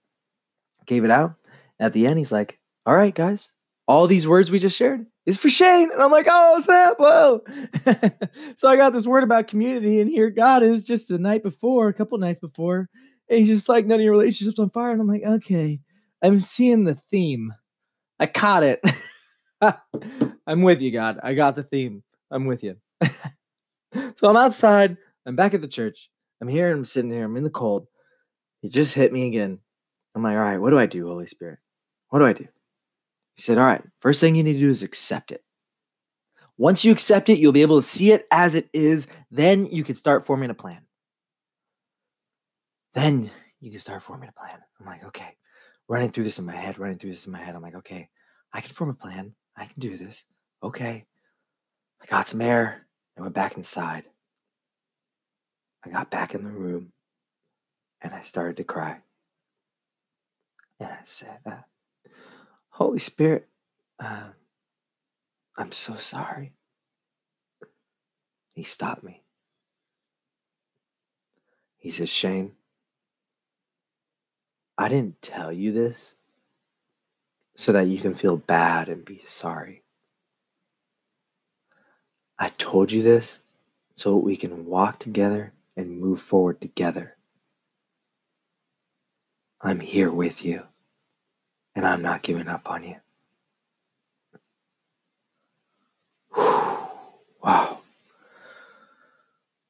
Gave 0.86 1.04
it 1.04 1.10
out. 1.10 1.34
At 1.80 1.92
the 1.92 2.06
end, 2.06 2.18
he's 2.18 2.32
like, 2.32 2.58
all 2.86 2.94
right, 2.94 3.14
guys, 3.14 3.52
all 3.86 4.06
these 4.06 4.28
words 4.28 4.50
we 4.50 4.58
just 4.58 4.76
shared 4.76 5.04
is 5.26 5.38
for 5.38 5.48
Shane. 5.48 5.90
And 5.90 6.02
I'm 6.02 6.10
like, 6.10 6.26
oh, 6.30 6.62
snap, 6.62 6.96
whoa. 6.98 7.42
so 8.56 8.68
I 8.68 8.76
got 8.76 8.92
this 8.92 9.06
word 9.06 9.24
about 9.24 9.48
community, 9.48 10.00
and 10.00 10.10
here 10.10 10.30
God 10.30 10.62
is 10.62 10.84
just 10.84 11.08
the 11.08 11.18
night 11.18 11.42
before, 11.42 11.88
a 11.88 11.94
couple 11.94 12.18
nights 12.18 12.40
before. 12.40 12.88
And 13.28 13.38
he's 13.38 13.48
just 13.48 13.68
like, 13.68 13.86
none 13.86 13.98
of 13.98 14.04
your 14.04 14.12
relationships 14.12 14.58
on 14.58 14.70
fire. 14.70 14.92
And 14.92 15.00
I'm 15.00 15.08
like, 15.08 15.22
okay, 15.22 15.80
I'm 16.22 16.42
seeing 16.42 16.84
the 16.84 16.94
theme. 16.94 17.54
I 18.20 18.26
caught 18.26 18.62
it. 18.62 18.80
I'm 20.46 20.62
with 20.62 20.82
you, 20.82 20.90
God. 20.90 21.18
I 21.22 21.34
got 21.34 21.56
the 21.56 21.62
theme. 21.62 22.02
I'm 22.30 22.46
with 22.46 22.62
you. 22.62 22.76
so 24.14 24.28
I'm 24.28 24.36
outside. 24.36 24.96
I'm 25.26 25.36
back 25.36 25.54
at 25.54 25.62
the 25.62 25.68
church. 25.68 26.10
I'm 26.40 26.48
here. 26.48 26.70
I'm 26.70 26.84
sitting 26.84 27.10
here. 27.10 27.24
I'm 27.24 27.36
in 27.36 27.44
the 27.44 27.50
cold. 27.50 27.86
He 28.60 28.68
just 28.68 28.94
hit 28.94 29.12
me 29.12 29.26
again. 29.26 29.58
I'm 30.14 30.22
like, 30.22 30.36
all 30.36 30.42
right, 30.42 30.58
what 30.58 30.70
do 30.70 30.78
I 30.78 30.86
do, 30.86 31.06
Holy 31.06 31.26
Spirit? 31.26 31.58
What 32.14 32.20
do 32.20 32.26
I 32.26 32.32
do? 32.32 32.46
He 33.34 33.42
said, 33.42 33.58
all 33.58 33.64
right, 33.64 33.82
first 33.98 34.20
thing 34.20 34.36
you 34.36 34.44
need 34.44 34.52
to 34.52 34.60
do 34.60 34.70
is 34.70 34.84
accept 34.84 35.32
it. 35.32 35.42
Once 36.56 36.84
you 36.84 36.92
accept 36.92 37.28
it, 37.28 37.40
you'll 37.40 37.50
be 37.50 37.62
able 37.62 37.82
to 37.82 37.88
see 37.88 38.12
it 38.12 38.28
as 38.30 38.54
it 38.54 38.70
is. 38.72 39.08
Then 39.32 39.66
you 39.66 39.82
can 39.82 39.96
start 39.96 40.24
forming 40.24 40.48
a 40.48 40.54
plan. 40.54 40.82
Then 42.92 43.32
you 43.60 43.72
can 43.72 43.80
start 43.80 44.04
forming 44.04 44.28
a 44.28 44.40
plan. 44.40 44.60
I'm 44.78 44.86
like, 44.86 45.02
okay, 45.06 45.36
running 45.88 46.12
through 46.12 46.22
this 46.22 46.38
in 46.38 46.46
my 46.46 46.54
head, 46.54 46.78
running 46.78 46.98
through 46.98 47.10
this 47.10 47.26
in 47.26 47.32
my 47.32 47.42
head. 47.42 47.56
I'm 47.56 47.62
like, 47.62 47.74
okay, 47.74 48.08
I 48.52 48.60
can 48.60 48.70
form 48.72 48.90
a 48.90 48.94
plan. 48.94 49.34
I 49.56 49.64
can 49.64 49.80
do 49.80 49.96
this. 49.96 50.24
Okay. 50.62 51.06
I 52.00 52.06
got 52.06 52.28
some 52.28 52.40
air. 52.40 52.86
I 53.18 53.22
went 53.22 53.34
back 53.34 53.56
inside. 53.56 54.04
I 55.84 55.90
got 55.90 56.12
back 56.12 56.36
in 56.36 56.44
the 56.44 56.50
room 56.50 56.92
and 58.02 58.14
I 58.14 58.20
started 58.20 58.58
to 58.58 58.62
cry. 58.62 58.98
And 60.78 60.90
I 60.90 60.98
said, 61.02 61.40
uh, 61.44 61.54
Holy 62.74 62.98
Spirit, 62.98 63.46
uh, 64.00 64.30
I'm 65.56 65.70
so 65.70 65.94
sorry. 65.94 66.54
He 68.52 68.64
stopped 68.64 69.04
me. 69.04 69.22
He 71.78 71.92
said, 71.92 72.08
Shane, 72.08 72.50
I 74.76 74.88
didn't 74.88 75.22
tell 75.22 75.52
you 75.52 75.70
this 75.70 76.14
so 77.54 77.70
that 77.70 77.86
you 77.86 77.98
can 77.98 78.12
feel 78.12 78.38
bad 78.38 78.88
and 78.88 79.04
be 79.04 79.22
sorry. 79.24 79.84
I 82.40 82.48
told 82.58 82.90
you 82.90 83.04
this 83.04 83.38
so 83.94 84.16
we 84.16 84.36
can 84.36 84.66
walk 84.66 84.98
together 84.98 85.52
and 85.76 86.00
move 86.00 86.20
forward 86.20 86.60
together. 86.60 87.16
I'm 89.60 89.78
here 89.78 90.10
with 90.10 90.44
you, 90.44 90.64
and 91.74 91.86
I'm 91.86 92.02
not 92.02 92.22
giving 92.22 92.48
up 92.48 92.70
on 92.70 92.84
you. 92.84 92.96
Wow. 97.42 97.78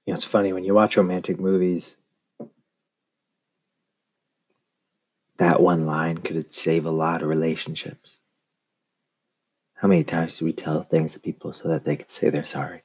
it's 0.09 0.25
funny 0.25 0.53
when 0.53 0.64
you 0.64 0.75
watch 0.75 0.97
romantic 0.97 1.38
movies, 1.41 1.97
that 5.38 5.61
one 5.61 5.87
line 5.87 6.19
could 6.19 6.53
save 6.53 6.85
a 6.85 6.91
lot 6.91 7.23
of 7.23 7.29
relationships. 7.29 8.21
How 9.79 9.87
many 9.87 10.03
times 10.03 10.37
do 10.37 10.45
we 10.45 10.53
tell 10.53 10.83
things 10.83 11.12
to 11.12 11.21
people 11.21 11.53
so 11.53 11.69
that 11.69 11.85
they 11.85 11.95
can 11.95 12.09
say 12.09 12.31
they're 12.31 12.45
sorry? 12.45 12.83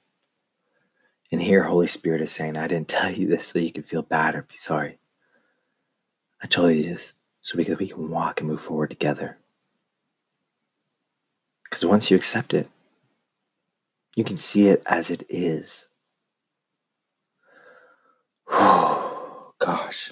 And 1.32 1.42
here, 1.42 1.64
Holy 1.64 1.88
Spirit 1.88 2.22
is 2.22 2.32
saying, 2.32 2.56
I 2.56 2.68
didn't 2.68 2.88
tell 2.88 3.12
you 3.12 3.28
this 3.28 3.48
so 3.48 3.58
you 3.58 3.72
could 3.72 3.88
feel 3.88 4.04
bad 4.04 4.36
or 4.36 4.44
be 4.44 4.58
sorry. 4.58 5.00
I 6.42 6.46
told 6.46 6.76
you 6.76 6.84
this 6.84 7.14
so 7.42 7.58
we 7.58 7.64
we 7.64 7.88
can 7.88 8.10
walk 8.10 8.40
and 8.40 8.50
move 8.50 8.62
forward 8.62 8.92
together. 8.92 9.38
Because 11.64 11.84
once 11.84 12.12
you 12.12 12.18
accept 12.18 12.54
it, 12.54 12.70
you 14.16 14.24
can 14.24 14.38
see 14.38 14.68
it 14.68 14.84
as 14.86 15.10
it 15.10 15.26
is. 15.30 15.88
Gosh. 18.52 20.12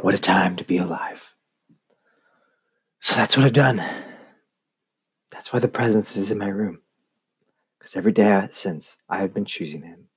What 0.00 0.14
a 0.14 0.18
time 0.18 0.54
to 0.56 0.64
be 0.64 0.76
alive. 0.76 1.34
So 3.00 3.16
that's 3.16 3.36
what 3.36 3.44
I've 3.44 3.52
done. 3.52 3.82
That's 5.30 5.52
why 5.52 5.58
the 5.58 5.68
presence 5.68 6.16
is 6.16 6.30
in 6.30 6.38
my 6.38 6.48
room. 6.48 6.80
Because 7.78 7.96
every 7.96 8.12
day 8.12 8.48
since, 8.50 8.96
I 9.08 9.18
have 9.18 9.34
been 9.34 9.44
choosing 9.44 9.82
Him. 9.82 10.08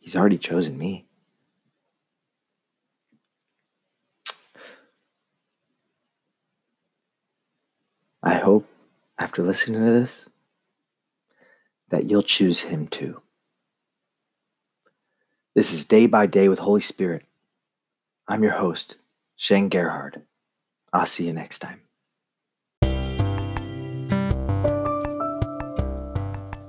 He's 0.00 0.16
already 0.16 0.38
chosen 0.38 0.76
me. 0.76 1.06
I 8.22 8.34
hope 8.34 8.66
after 9.18 9.42
listening 9.42 9.84
to 9.84 10.00
this 10.00 10.28
that 11.90 12.08
you'll 12.08 12.22
choose 12.22 12.60
Him 12.60 12.86
too. 12.88 13.20
This 15.54 15.72
is 15.72 15.84
Day 15.84 16.06
by 16.06 16.26
Day 16.26 16.48
with 16.48 16.58
Holy 16.58 16.80
Spirit. 16.80 17.24
I'm 18.26 18.42
your 18.42 18.52
host, 18.52 18.96
Shane 19.36 19.68
Gerhard. 19.68 20.22
I'll 20.94 21.06
see 21.06 21.26
you 21.26 21.32
next 21.32 21.58
time. 21.58 21.80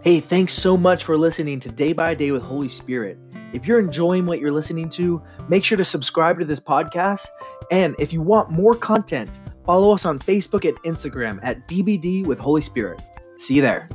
Hey, 0.02 0.20
thanks 0.20 0.54
so 0.54 0.78
much 0.78 1.04
for 1.04 1.18
listening 1.18 1.60
to 1.62 1.70
Day 1.70 1.94
by 1.94 2.14
Day 2.14 2.32
with 2.32 2.44
Holy 2.44 2.70
Spirit. 2.70 3.18
If 3.54 3.66
you're 3.66 3.80
enjoying 3.80 4.26
what 4.26 4.40
you're 4.40 4.52
listening 4.52 4.90
to, 4.92 5.24
make 5.48 5.64
sure 5.64 5.78
to 5.78 5.86
subscribe 5.86 6.38
to 6.40 6.46
this 6.46 6.60
podcast. 6.60 7.28
And 7.72 7.96
if 7.98 8.14
you 8.14 8.22
want 8.22 8.52
more 8.52 8.76
content, 8.76 9.40
follow 9.66 9.94
us 9.94 10.06
on 10.06 10.20
Facebook 10.20 10.68
and 10.68 10.78
Instagram 10.84 11.40
at 11.42 11.68
DBD 11.68 12.26
with 12.26 12.38
Holy 12.38 12.62
Spirit. 12.62 13.02
See 13.38 13.56
you 13.56 13.62
there. 13.62 13.90